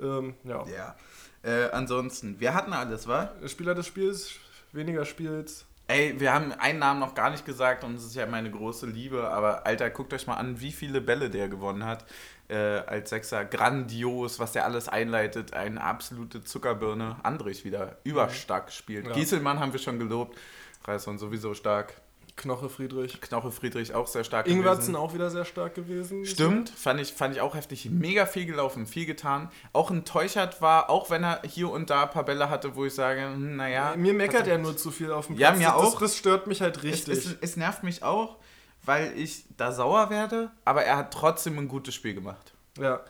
[0.00, 0.64] ähm, ja.
[0.66, 0.96] ja.
[1.42, 3.32] Äh, ansonsten, wir hatten alles, wa?
[3.46, 4.32] Spieler des Spiels,
[4.72, 5.66] weniger Spiels.
[5.88, 8.86] Ey, wir haben einen Namen noch gar nicht gesagt und es ist ja meine große
[8.86, 12.04] Liebe, aber Alter, guckt euch mal an, wie viele Bälle der gewonnen hat
[12.50, 15.54] äh, als Sechser grandios, was der alles einleitet.
[15.54, 17.16] Eine absolute Zuckerbirne.
[17.22, 19.06] Andrich wieder überstark spielt.
[19.06, 19.12] Ja.
[19.12, 20.36] Gieselmann haben wir schon gelobt.
[20.84, 21.94] Reisson sowieso stark.
[22.36, 23.20] Knoche Friedrich.
[23.20, 26.24] Knoche Friedrich auch sehr stark Ingwertsen auch wieder sehr stark gewesen.
[26.24, 27.90] Stimmt, fand ich, fand ich auch heftig.
[27.90, 29.50] Mega viel gelaufen, viel getan.
[29.74, 32.86] Auch ein Teuchert war, auch wenn er hier und da ein paar Bälle hatte, wo
[32.86, 33.94] ich sage, hm, naja.
[33.96, 35.52] Mir meckert er nur zu viel auf dem Platz.
[35.52, 36.00] Ja, mir auch.
[36.00, 37.18] Das stört mich halt richtig.
[37.18, 38.38] Es, es, es nervt mich auch
[38.84, 42.54] weil ich da sauer werde, aber er hat trotzdem ein gutes Spiel gemacht.
[42.78, 43.00] Ja.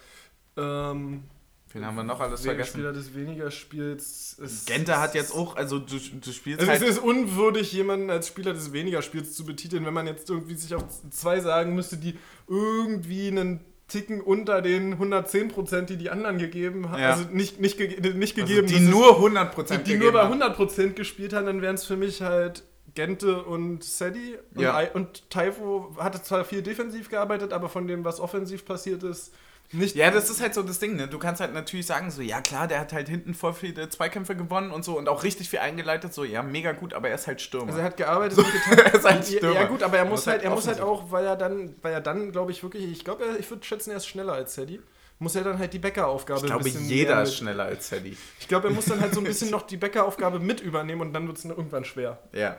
[0.57, 1.25] Ähm,
[1.73, 2.71] Wen haben wir noch alles vergessen?
[2.71, 4.37] Spieler des weniger Spiels.
[4.67, 6.83] Genter hat jetzt auch, also du, du spielst also halt.
[6.83, 10.55] Es ist unwürdig, jemanden als Spieler des weniger Spiels zu betiteln, wenn man jetzt irgendwie
[10.55, 12.19] sich auf zwei sagen müsste, die
[12.49, 17.03] irgendwie einen Ticken unter den 110%, die die anderen gegeben haben.
[17.03, 17.13] Ja.
[17.13, 18.67] Also nicht, nicht, nicht also gegeben.
[18.67, 21.97] Also die nur 100% Die, die nur bei 100% gespielt haben, dann wären es für
[21.97, 22.65] mich halt
[22.95, 24.39] Gente und Sadie.
[24.55, 24.81] Und, ja.
[24.93, 29.33] und Taifo hatte zwar viel defensiv gearbeitet, aber von dem, was offensiv passiert ist,
[29.73, 29.95] nicht.
[29.95, 31.07] Ja, das ist halt so das Ding, ne?
[31.07, 34.35] Du kannst halt natürlich sagen, so, ja klar, der hat halt hinten voll viele Zweikämpfe
[34.35, 37.29] gewonnen und so und auch richtig viel eingeleitet, so, ja, mega gut, aber er ist
[37.29, 37.69] halt Stürmer.
[37.69, 38.79] Also er hat gearbeitet und getan.
[38.85, 39.55] er ist halt Stürmer.
[39.55, 42.01] Ja, gut, aber er muss, halt, er muss halt auch, weil er dann, weil er
[42.01, 44.81] dann, glaube ich, wirklich, ich glaube, ich würde schätzen, er ist schneller als Sadie
[45.23, 48.17] muss er dann halt die Bäckeraufgabe Ich glaube, jeder ist schneller als Sadie.
[48.39, 51.13] Ich glaube, er muss dann halt so ein bisschen noch die Bäckeraufgabe mit übernehmen und
[51.13, 52.19] dann wird es irgendwann schwer.
[52.33, 52.59] Ja.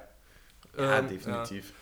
[0.78, 1.69] Ja, ähm, definitiv.
[1.69, 1.76] Ja.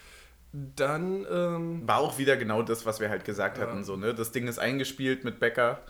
[0.76, 1.26] Dann.
[1.30, 3.64] Ähm, War auch wieder genau das, was wir halt gesagt ja.
[3.64, 3.84] hatten.
[3.84, 4.14] So, ne?
[4.14, 5.82] Das Ding ist eingespielt mit Becker.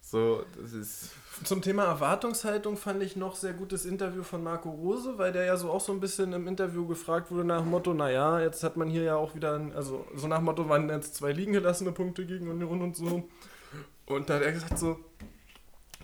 [0.00, 1.10] So, das ist.
[1.44, 5.56] Zum Thema Erwartungshaltung fand ich noch sehr gutes Interview von Marco Rose, weil der ja
[5.56, 8.76] so auch so ein bisschen im Interview gefragt wurde nach dem Motto, naja, jetzt hat
[8.76, 11.52] man hier ja auch wieder, ein, also so nach dem Motto, waren jetzt zwei liegen
[11.52, 13.28] gelassene Punkte gegen Union und so.
[14.06, 14.98] Und da hat er gesagt so,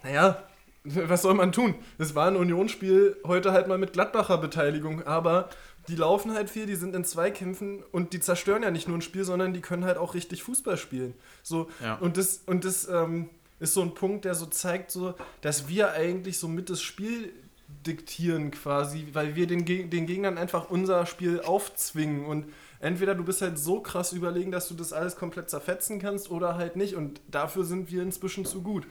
[0.03, 0.43] naja,
[0.85, 1.75] was soll man tun?
[1.99, 5.51] Es war ein Unionsspiel, heute halt mal mit Gladbacher Beteiligung, aber
[5.89, 9.03] die laufen halt viel, die sind in Zweikämpfen und die zerstören ja nicht nur ein
[9.03, 11.15] Spiel, sondern die können halt auch richtig Fußball spielen.
[11.43, 11.95] So, Ja.
[11.97, 13.29] und das, und das ähm,
[13.61, 17.33] ist so ein Punkt, der so zeigt, so, dass wir eigentlich so mit das Spiel
[17.87, 23.25] diktieren quasi, weil wir den, Geg- den Gegnern einfach unser Spiel aufzwingen und entweder du
[23.25, 26.95] bist halt so krass überlegen, dass du das alles komplett zerfetzen kannst oder halt nicht
[26.95, 28.87] und dafür sind wir inzwischen zu gut.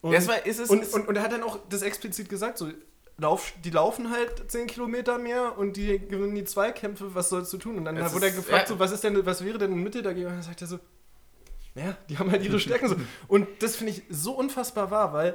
[0.00, 2.68] Und, Ja, es ist- und, und, und er hat dann auch das explizit gesagt, so,
[3.18, 7.58] lauf, die laufen halt 10 Kilometer mehr und die gewinnen die Zweikämpfe, was sollst du
[7.58, 7.76] tun?
[7.76, 8.74] Und dann Es wurde er gefragt, ja.
[8.74, 10.26] so, was, ist denn, was wäre denn ein Mittel dagegen?
[10.26, 10.78] Und dann sagt er so,
[11.74, 12.96] ja, die haben halt ihre Stärken so.
[13.28, 15.34] Und das finde ich so unfassbar wahr, weil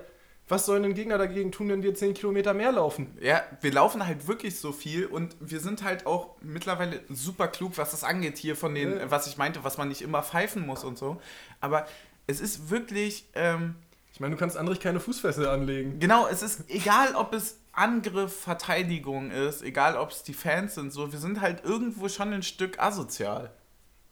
[0.49, 3.17] was sollen denn Gegner dagegen tun, wenn wir 10 Kilometer mehr laufen?
[3.21, 7.77] Ja, wir laufen halt wirklich so viel und wir sind halt auch mittlerweile super klug,
[7.77, 9.09] was das angeht, hier von den, Ja.
[9.11, 11.21] was ich meinte, was man nicht immer pfeifen muss und so.
[11.61, 11.85] Aber
[12.27, 13.75] es ist wirklich, ähm,
[14.13, 15.99] Ich meine, du kannst Andrich keine Fußfessel anlegen.
[15.99, 20.93] genau, es ist egal, ob es Angriff, Verteidigung ist, egal ob es die Fans sind,
[20.93, 23.51] so, wir sind halt irgendwo schon ein Stück asozial.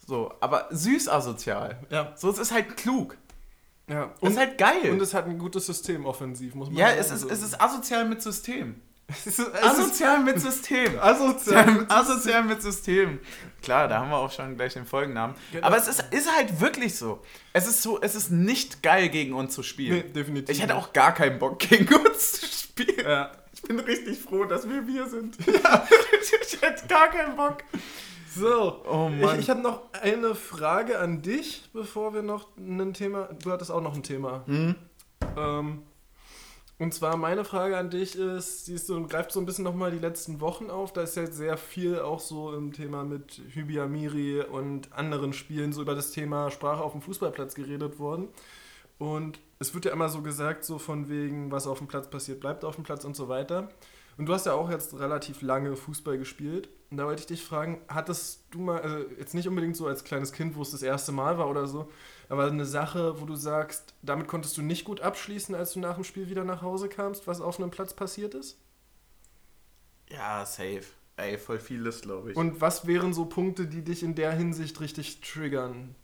[0.06, 1.80] So, aber süß asozial.
[1.90, 2.12] Ja.
[2.16, 3.18] So, es ist halt klug.
[3.88, 4.12] ja.
[4.20, 4.92] Es ist halt geil.
[4.92, 7.00] Und es hat ein gutes System offensiv, muss man ja, sagen.
[7.00, 8.82] es ist, es ist asozial mit System.
[9.62, 10.98] Asozial mit System.
[10.98, 11.86] asozial.
[11.90, 13.20] Asozial mit System.
[13.62, 15.36] Klar, da haben wir auch schon gleich den Folgennamen.
[15.52, 15.68] Genau.
[15.68, 17.22] Aber es ist, ist halt wirklich so.
[17.52, 20.06] Es ist so, es ist nicht geil, gegen uns zu spielen.
[20.08, 23.06] Nee, definitiv Ich hätte auch gar keinen Bock, gegen uns zu spielen.
[23.06, 23.32] Ja.
[23.62, 25.38] Ich bin richtig froh, dass wir wir sind.
[25.46, 25.88] Ja.
[26.22, 27.64] ich hätte gar keinen Bock.
[28.36, 29.36] So, Oh Mann.
[29.36, 33.30] ich, ich habe noch eine Frage an dich, bevor wir noch ein Thema.
[33.44, 34.44] Du hattest auch noch ein Thema.
[34.46, 34.76] Hm?
[35.38, 35.84] Ähm,
[36.80, 40.00] und zwar meine Frage an dich ist, siehst du, greift so ein bisschen nochmal die
[40.00, 40.92] letzten Wochen auf.
[40.94, 45.74] Da ist ja sehr viel auch so im Thema mit Hübi Amiri und anderen Spielen
[45.74, 48.30] so über das Thema Sprache auf dem Fußballplatz geredet worden.
[48.98, 52.40] Und es wird ja immer so gesagt, so von wegen, was auf dem Platz passiert,
[52.40, 53.70] bleibt auf dem Platz und so weiter.
[54.18, 56.68] Und du hast ja auch jetzt relativ lange Fußball gespielt.
[56.90, 60.04] Und da wollte ich dich fragen, hattest du mal, also jetzt nicht unbedingt so als
[60.04, 61.90] kleines Kind, wo es das erste Mal war oder so,
[62.28, 65.94] aber eine Sache, wo du sagst, damit konntest du nicht gut abschließen, als du nach
[65.94, 68.60] dem Spiel wieder nach Hause kamst, was auf einem Platz passiert ist?
[70.10, 70.86] Ja, safe.
[71.18, 72.36] Ey, voll vieles, glaube ich.
[72.36, 75.96] Und was wären so Punkte, die dich in der Hinsicht richtig triggern?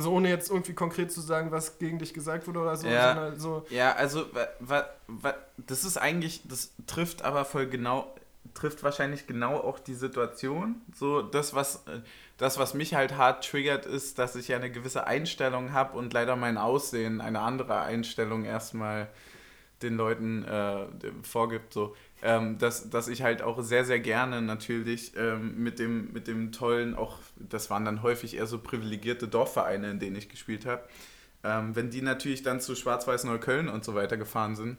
[0.00, 3.34] Also ohne jetzt irgendwie konkret zu sagen, was gegen dich gesagt wurde oder so, Ja.
[3.36, 4.24] so, Ja, also
[5.58, 8.10] das ist eigentlich, das trifft aber voll genau,
[8.54, 10.76] trifft wahrscheinlich genau auch die Situation.
[10.94, 12.00] So das, was äh,
[12.38, 16.14] das, was mich halt hart triggert, ist, dass ich ja eine gewisse Einstellung habe und
[16.14, 19.06] leider mein Aussehen eine andere Einstellung erstmal
[19.82, 20.86] den Leuten äh,
[21.22, 21.74] vorgibt.
[21.74, 21.94] So.
[22.22, 26.52] Ähm, dass, dass ich halt auch sehr, sehr gerne natürlich ähm, mit, dem, mit dem
[26.52, 30.82] tollen, auch das waren dann häufig eher so privilegierte Dorfvereine, in denen ich gespielt habe,
[31.42, 34.76] ähm, wenn die natürlich dann zu Schwarz-Weiß Neukölln und so weiter gefahren sind,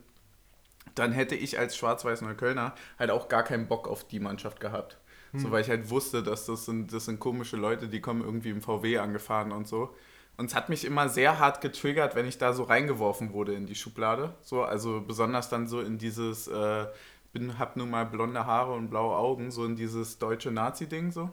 [0.94, 4.98] dann hätte ich als Schwarz-Weiß Neuköllner halt auch gar keinen Bock auf die Mannschaft gehabt.
[5.34, 8.50] So, weil ich halt wusste, dass das sind, das sind komische Leute, die kommen irgendwie
[8.50, 9.96] im VW angefahren und so.
[10.36, 13.66] Und es hat mich immer sehr hart getriggert, wenn ich da so reingeworfen wurde in
[13.66, 14.34] die Schublade.
[14.42, 16.86] So, also besonders dann so in dieses, äh,
[17.32, 21.30] bin, hab nun mal blonde Haare und blaue Augen, so in dieses deutsche Nazi-Ding so.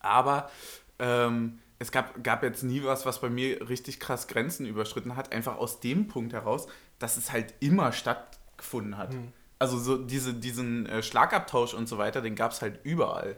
[0.00, 0.50] Aber
[0.98, 5.32] ähm, es gab, gab jetzt nie was, was bei mir richtig krass Grenzen überschritten hat,
[5.32, 6.66] einfach aus dem Punkt heraus,
[6.98, 9.14] dass es halt immer stattgefunden hat.
[9.58, 13.36] Also so diese, diesen äh, Schlagabtausch und so weiter, den gab es halt überall.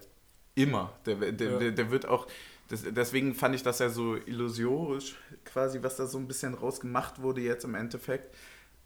[0.54, 0.92] Immer.
[1.06, 1.58] Der, der, Ja.
[1.58, 2.26] der, der wird auch,
[2.68, 7.20] das, deswegen fand ich das ja so illusorisch, quasi, was da so ein bisschen rausgemacht
[7.20, 8.34] wurde jetzt im Endeffekt.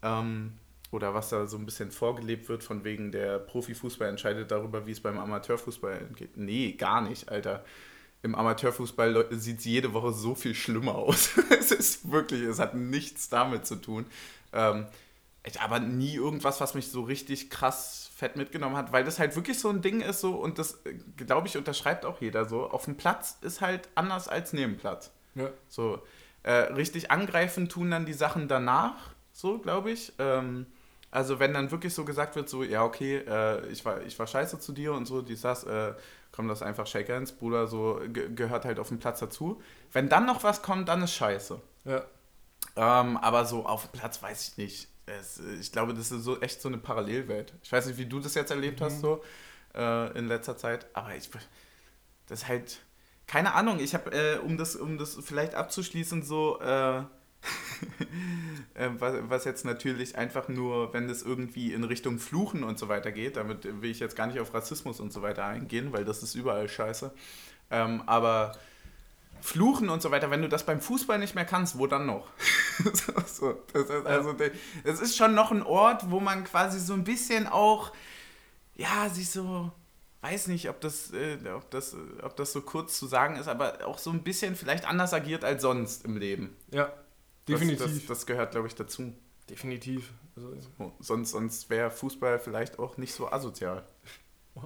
[0.01, 0.53] Ähm,
[0.91, 4.91] oder was da so ein bisschen vorgelebt wird, von wegen der Profifußball entscheidet darüber, wie
[4.91, 6.37] es beim Amateurfußball geht.
[6.37, 7.63] Nee, gar nicht, Alter.
[8.21, 11.31] Im Amateurfußball sieht es jede Woche so viel schlimmer aus.
[11.59, 14.05] es ist wirklich, es hat nichts damit zu tun.
[14.51, 14.87] Ähm,
[15.59, 19.57] aber nie irgendwas, was mich so richtig krass fett mitgenommen hat, weil das halt wirklich
[19.59, 22.69] so ein Ding ist so und das, äh, glaube ich, unterschreibt auch jeder so.
[22.69, 25.11] Auf dem Platz ist halt anders als neben Platz.
[25.35, 25.49] ja.
[25.69, 26.01] So,
[26.43, 30.13] äh, richtig angreifen tun dann die Sachen danach, so glaube ich.
[30.19, 30.65] Ähm,
[31.11, 34.27] also wenn dann wirklich so gesagt wird, so, ja, okay, äh, ich, war, ich war
[34.27, 35.93] scheiße zu dir und so, dies, das, äh,
[36.31, 39.61] komm, das einfach Shake Hands, Bruder, so ge gehört halt auf dem Platz dazu.
[39.91, 41.59] Wenn dann noch was kommt, dann ist scheiße.
[41.85, 42.03] ja.
[42.75, 44.87] Ähm, aber so auf dem Platz weiß ich nicht.
[45.05, 47.53] Es, ich glaube, das ist so echt so eine Parallelwelt.
[47.63, 49.23] Ich weiß nicht, wie du das jetzt erlebt hast, so
[49.75, 51.29] äh, in letzter Zeit, aber ich,
[52.27, 52.79] das ist halt,
[53.25, 57.03] keine Ahnung, ich habe, äh, um, das, um das vielleicht abzuschließen, so, äh,
[58.99, 63.11] was, was jetzt natürlich einfach nur, wenn es irgendwie in Richtung Fluchen und so weiter
[63.11, 66.23] geht, damit will ich jetzt gar nicht auf Rassismus und so weiter eingehen, weil das
[66.23, 67.11] ist überall scheiße.
[67.71, 68.53] Ähm, aber
[69.41, 72.27] Fluchen und so weiter, wenn du das beim Fußball nicht mehr kannst, wo dann noch?
[72.83, 73.63] so, so.
[73.73, 74.35] Das ist, also,
[74.83, 77.93] es ist schon noch ein Ort, wo man quasi so ein bisschen auch,
[78.75, 79.71] ja, sich so,
[80.21, 83.85] weiß nicht, ob das, äh, ob, das, ob das so kurz zu sagen ist, aber
[83.85, 86.55] auch so ein bisschen vielleicht anders agiert als sonst im Leben.
[86.71, 86.91] Ja,
[87.53, 87.85] definitiv.
[87.85, 89.13] Das, das, das gehört, glaube ich, dazu.
[89.49, 90.11] Definitiv.
[90.35, 90.53] Also,
[90.99, 93.85] sonst sonst wäre Fußball vielleicht auch nicht so asozial.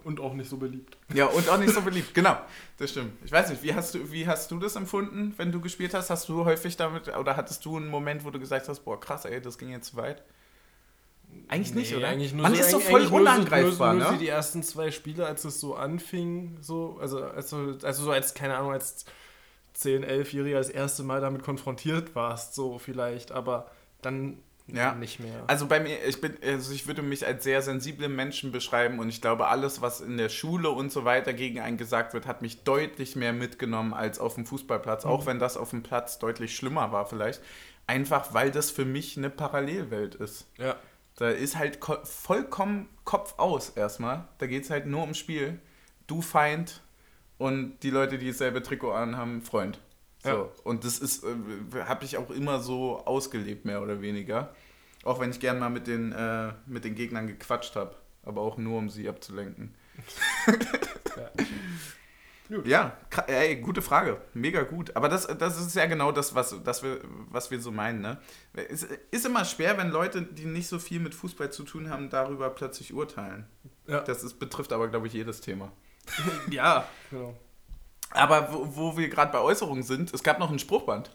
[0.04, 0.98] Und auch nicht so beliebt.
[1.14, 2.38] Ja, und auch nicht so beliebt, genau.
[2.78, 3.14] Das stimmt.
[3.24, 6.10] Ich weiß nicht, wie hast, du, wie hast du das empfunden, wenn du gespielt hast?
[6.10, 9.26] Hast du häufig damit, oder hattest du einen Moment, wo du gesagt hast, boah, krass,
[9.26, 10.24] ey, das ging jetzt zu weit?
[11.48, 12.08] Eigentlich nicht, nee, oder?
[12.10, 14.18] Eigentlich nur Man so, ist so voll unangreifbar, nur, nur, ne?
[14.20, 18.56] die ersten zwei Spiele, als es so anfing, so, also, also, also so als, keine
[18.56, 19.06] Ahnung, als
[19.76, 23.70] 10-, 11-Jähriger das erste Mal damit konfrontiert warst, so vielleicht, aber
[24.02, 24.94] dann ja.
[24.96, 25.44] nicht mehr.
[25.48, 29.10] Also bei mir, ich bin, also ich würde mich als sehr sensiblen Menschen beschreiben und
[29.10, 32.42] ich glaube, alles, was in der Schule und so weiter gegen einen gesagt wird, hat
[32.42, 35.12] mich deutlich mehr mitgenommen als auf dem Fußballplatz, mhm.
[35.12, 37.42] auch wenn das auf dem Platz deutlich schlimmer war vielleicht.
[37.86, 40.48] Einfach weil das für mich eine Parallelwelt ist.
[40.58, 40.78] Ja.
[41.18, 44.28] Da ist halt vollkommen Kopf aus erstmal.
[44.38, 45.60] Da geht es halt nur ums Spiel.
[46.08, 46.82] Du Feind
[47.38, 49.80] und die Leute, die dasselbe Trikot anhaben, Freund.
[50.24, 50.30] So.
[50.30, 50.50] Ja.
[50.64, 54.54] Und das ist, äh, habe ich auch immer so ausgelebt, mehr oder weniger.
[55.04, 57.96] Auch wenn ich gern mal mit den, äh, mit den Gegnern gequatscht habe.
[58.24, 59.76] Aber auch nur, um sie abzulenken.
[62.64, 62.98] ja.
[63.28, 64.22] Ey, gute Frage.
[64.34, 64.96] Mega gut.
[64.96, 68.02] Aber das, das ist ja genau das, was, das wir, was wir so meinen.
[68.02, 68.18] Ne?
[68.54, 72.10] Es ist immer schwer, wenn Leute, die nicht so viel mit Fußball zu tun haben,
[72.10, 73.46] darüber plötzlich urteilen.
[73.88, 74.00] Ja.
[74.00, 75.74] Das ist, betrifft aber, glaube ich, jedes Thema.
[76.50, 77.36] ja, genau.
[78.12, 81.12] Aber wo, wo wir gerade bei Äußerungen sind, es gab noch ein Spruchband.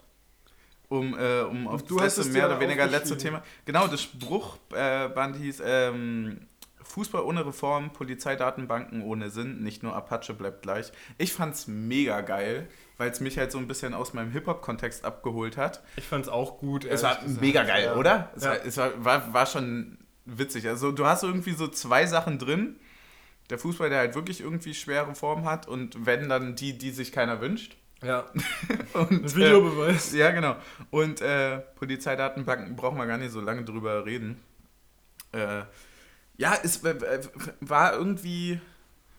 [0.89, 3.43] Um, äh, um auf das letzte, mehr oder weniger letzte Thema.
[3.67, 6.49] Genau, das Spruchband hieß ähm,
[6.83, 10.91] Fußball ohne Reform, Polizeidatenbanken ohne Sinn, nicht nur Apache bleibt gleich.
[11.19, 15.59] Ich fand's mega geil, weil es mich halt so ein bisschen aus meinem Hip-Hop-Kontext abgeholt
[15.59, 15.83] hat.
[15.97, 16.87] Ich fand's auch gut.
[16.87, 17.41] Es war gesagt.
[17.41, 17.95] mega geil, ja.
[17.95, 18.31] oder?
[18.35, 18.51] Es, ja.
[18.51, 20.67] war, es war, war, war schon witzig.
[20.67, 22.77] Also du hast irgendwie so zwei Sachen drin
[23.51, 27.13] der Fußball, der halt wirklich irgendwie schwere Form hat und wenn dann die, die sich
[27.13, 27.77] keiner wünscht.
[28.03, 28.27] Ja.
[28.93, 30.15] und, das Videobeweis.
[30.15, 30.57] Äh, ja, genau.
[30.91, 34.41] Und äh, Polizeidatenbanken brauchen wir gar nicht so lange drüber reden.
[35.33, 35.63] Äh,
[36.37, 36.83] ja, es
[37.61, 38.61] war irgendwie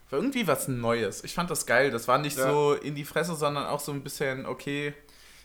[0.10, 1.24] war irgendwie was Neues.
[1.24, 1.92] Ich fand das geil.
[1.92, 2.50] Das war nicht ja.
[2.50, 4.94] so in die Fresse, sondern auch so ein bisschen okay.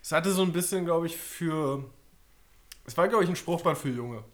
[0.02, 1.84] Es hatte so ein bisschen, glaube ich, für.
[2.86, 4.24] Es war, glaube ich, ein Spruchband für Junge.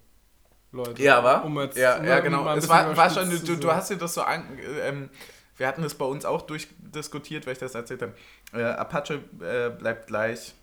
[0.73, 1.03] Leute.
[1.03, 1.45] Ja, war?
[1.45, 2.49] Um jetzt, ja, um ja, genau.
[2.55, 4.45] Es war, war schon, du, du hast dir das so an.
[4.83, 5.11] Ähm,
[5.57, 8.15] wir hatten es bei uns auch durchdiskutiert, weil ich das erzählt habe.
[8.53, 10.55] Äh, Apache äh, bleibt gleich,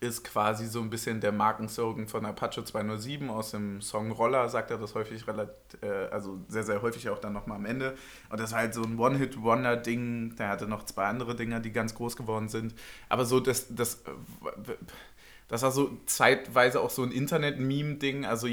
[0.00, 4.70] ist quasi so ein bisschen der Markenslogan von Apache 207 aus dem Song Roller, sagt
[4.70, 7.96] er das häufig, relativ, äh, also sehr, sehr häufig auch dann nochmal am Ende.
[8.30, 10.36] Und das war halt so ein One-Hit-Wonder-Ding.
[10.36, 12.74] Der hatte noch zwei andere Dinger, die ganz groß geworden sind.
[13.08, 14.02] Aber so das, das,
[15.48, 18.24] das war so zeitweise auch so ein Internet-Meme-Ding.
[18.24, 18.48] Also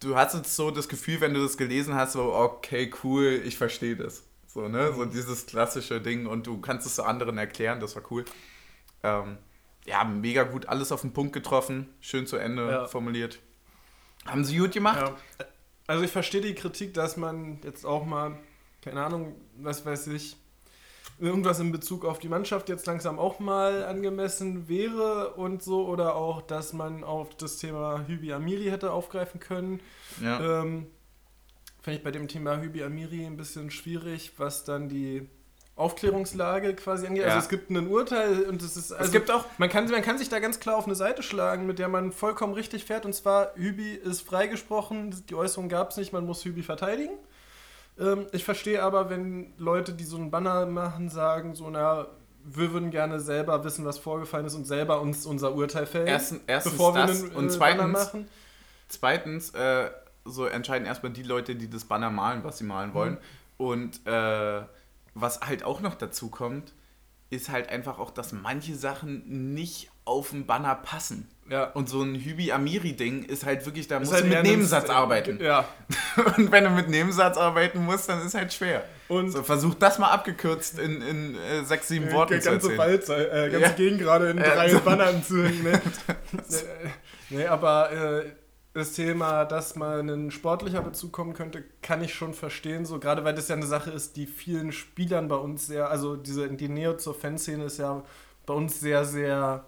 [0.00, 3.56] du hast jetzt so das Gefühl, wenn du das gelesen hast, so, okay, cool, ich
[3.56, 4.24] verstehe das.
[4.46, 4.92] So, ne?
[4.92, 5.10] So mhm.
[5.10, 8.24] dieses klassische Ding und du kannst es so anderen erklären, das war cool.
[9.02, 9.38] Ähm,
[9.86, 12.86] ja, mega gut, alles auf den Punkt getroffen, schön zu Ende ja.
[12.86, 13.38] formuliert.
[14.26, 15.00] Haben sie gut gemacht?
[15.00, 15.46] Ja.
[15.86, 18.38] Also ich verstehe die Kritik, dass man jetzt auch mal,
[18.82, 20.36] keine Ahnung, was weiß ich,
[21.20, 26.16] irgendwas in Bezug auf die Mannschaft jetzt langsam auch mal angemessen wäre und so oder
[26.16, 29.80] auch, dass man auf das Thema Hübi Amiri hätte aufgreifen können.
[30.22, 30.62] Ja.
[30.62, 30.86] Ähm,
[31.82, 35.28] Finde ich bei dem Thema Hübi Amiri ein bisschen schwierig, was dann die
[35.76, 37.24] Aufklärungslage quasi angeht.
[37.24, 37.36] Also ja.
[37.36, 40.02] Also es gibt ein Urteil und es ist also es gibt auch man kann man
[40.02, 43.06] kann sich da ganz klar auf eine Seite schlagen, mit der man vollkommen richtig fährt
[43.06, 47.14] und zwar Hübi ist freigesprochen, die Äußerung gab es nicht, man muss Hübi verteidigen.
[48.00, 52.06] Ähm, ich verstehe aber, wenn Leute, die so einen Banner machen, sagen, so, na,
[52.42, 56.40] wir würden gerne selber wissen, was vorgefallen ist und selber uns unser Urteil fällen, erstens,
[56.46, 58.28] erstens bevor wir das einen, und äh, zweitens, Banner machen.
[58.88, 59.90] Zweitens, äh,
[60.24, 63.14] so entscheiden erstmal die Leute, die das Banner malen, was sie malen wollen.
[63.14, 63.18] Mhm.
[63.58, 64.62] Und äh,
[65.14, 66.72] was halt auch noch dazu kommt,
[67.28, 71.28] ist halt einfach auch, dass manche Sachen nicht auf den Banner passen.
[71.50, 71.64] Ja.
[71.64, 75.40] Und so ein Hübi-Amiri-Ding ist halt wirklich, da musst halt du mit Nebensatz ein, arbeiten.
[75.42, 75.64] Ja.
[76.36, 78.84] Und wenn du mit Nebensatz arbeiten musst, dann ist halt schwer.
[79.08, 82.70] Und so, versuch das mal abgekürzt in, in äh, sechs, sieben äh, Worten ganze zu
[82.70, 82.76] erzählen.
[82.76, 83.72] Ball, äh, ganze ja.
[83.72, 84.80] Gegend gerade in drei so.
[84.80, 85.64] Bannern zu hängen.
[85.64, 85.82] Ne?
[87.30, 88.30] nee, aber äh,
[88.72, 92.84] das Thema, dass mal ein sportlicher Bezug kommen könnte, kann ich schon verstehen.
[92.84, 96.14] So, gerade weil das ja eine Sache ist, die vielen Spielern bei uns sehr, also
[96.14, 98.04] diese, die Nähe zur Fanszene ist ja
[98.46, 99.64] bei uns sehr, sehr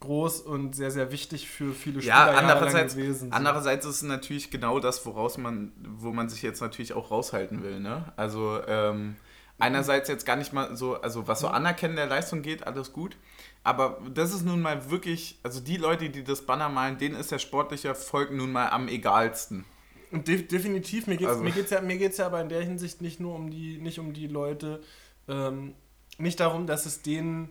[0.00, 3.18] groß und sehr, sehr wichtig für viele Ja, Spieler andererseits, gewesen.
[3.20, 3.32] sind.
[3.32, 7.62] andererseits ist es natürlich genau das, woraus man, wo man sich jetzt natürlich auch raushalten
[7.62, 7.80] will.
[7.80, 8.10] Ne?
[8.16, 9.16] Also ähm,
[9.58, 13.16] einerseits jetzt gar nicht mal so, also was so Anerkennen der Leistung geht, alles gut.
[13.62, 17.30] Aber das ist nun mal wirklich, also die Leute, die das Banner malen, denen ist
[17.30, 19.66] der sportliche Erfolg nun mal am egalsten.
[20.10, 22.48] Und de definitiv, mir geht es Also- mir geht's ja, mir geht's ja aber in
[22.48, 24.80] der Hinsicht nicht nur um die, nicht um die Leute,
[25.28, 25.74] ähm,
[26.16, 27.50] nicht darum, dass es denen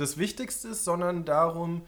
[0.00, 1.82] das Wichtigste ist, sondern darum,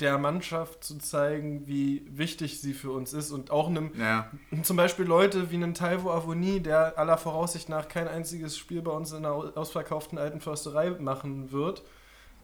[0.00, 4.28] der Mannschaft zu zeigen, wie wichtig sie für uns ist und auch einem, Ja,
[4.62, 8.90] zum Beispiel Leute wie einen Taivo Avoni, der aller Voraussicht nach kein einziges Spiel bei
[8.90, 11.84] uns in der au- ausverkauften alten Försterei machen wird,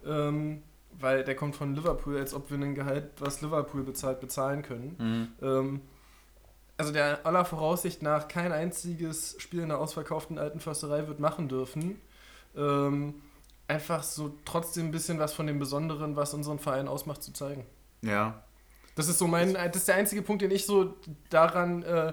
[0.07, 0.63] ähm,
[0.99, 4.97] weil der kommt von Liverpool, als ob wir ein Gehalt, was Liverpool bezahlt, bezahlen können.
[5.41, 5.47] mhm.
[5.47, 5.81] Ähm,
[6.77, 11.47] also der aller Voraussicht nach kein einziges Spiel in der ausverkauften alten Försterei wird machen
[11.49, 12.01] dürfen.
[12.57, 13.17] Ähm,
[13.71, 17.65] einfach so trotzdem ein bisschen was von dem Besonderen, was unseren Verein ausmacht, zu zeigen.
[18.03, 18.43] ja.
[18.97, 20.95] Das ist so mein, das ist der einzige Punkt, den ich so
[21.31, 22.13] daran äh,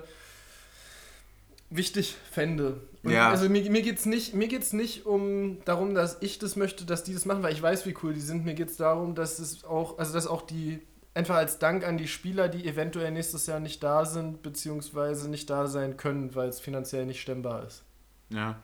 [1.69, 2.81] wichtig fände.
[3.03, 3.29] Und Ja.
[3.29, 6.85] Also mir, mir geht es nicht, mir geht's nicht um darum, dass ich das möchte,
[6.85, 8.45] dass die das machen, weil ich weiß, wie cool die sind.
[8.45, 10.79] Mir geht es darum, dass es auch, also dass auch die,
[11.13, 15.49] einfach als Dank an die Spieler, die eventuell nächstes Jahr nicht da sind, beziehungsweise nicht
[15.49, 17.83] da sein können, weil es finanziell nicht stemmbar ist.
[18.29, 18.61] Ja.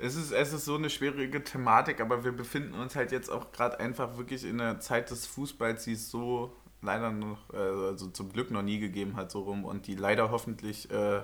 [0.00, 3.52] Es ist, es ist so eine schwierige Thematik, aber wir befinden uns halt jetzt auch
[3.52, 8.08] gerade einfach wirklich in der Zeit des Fußballs, die es so leider noch, äh, also
[8.08, 11.20] zum Glück noch nie gegeben hat, so rum und die leider hoffentlich äh,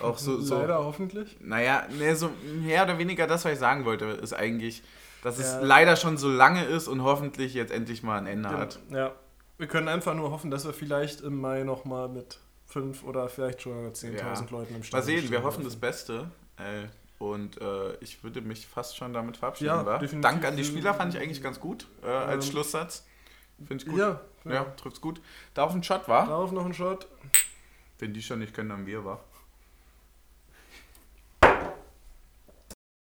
[0.00, 0.56] auch so, so.
[0.58, 1.36] Leider, hoffentlich.
[1.40, 2.30] Naja, ne, so
[2.62, 4.82] mehr oder weniger das, was ich sagen wollte, ist eigentlich,
[5.22, 5.44] dass Ja.
[5.60, 8.80] es leider schon so lange ist und hoffentlich jetzt endlich mal ein Ende hat.
[8.90, 9.12] Ja.
[9.58, 13.62] Wir können einfach nur hoffen, dass wir vielleicht im Mai nochmal mit fünf oder vielleicht
[13.62, 14.34] schon 10.000 Ja.
[14.50, 15.76] Leuten im Mal Stadion sehen, wir hoffen das.
[15.76, 16.30] Beste.
[16.56, 16.88] Äh,
[17.22, 19.68] und äh, ich würde mich fast schon damit verabschieden.
[19.68, 19.98] Ja, wa?
[19.98, 23.06] Dank an die Spieler fand ich eigentlich ganz gut äh, als Ähm, Schlusssatz.
[23.64, 23.98] Finde ich gut.
[23.98, 24.64] Ja, Ja, ja.
[24.76, 25.20] trifft's gut.
[25.54, 26.26] Da auf den Shot war.
[26.26, 27.06] Darauf noch ein Shot.
[28.00, 29.20] Wenn die schon nicht können, dann wir war.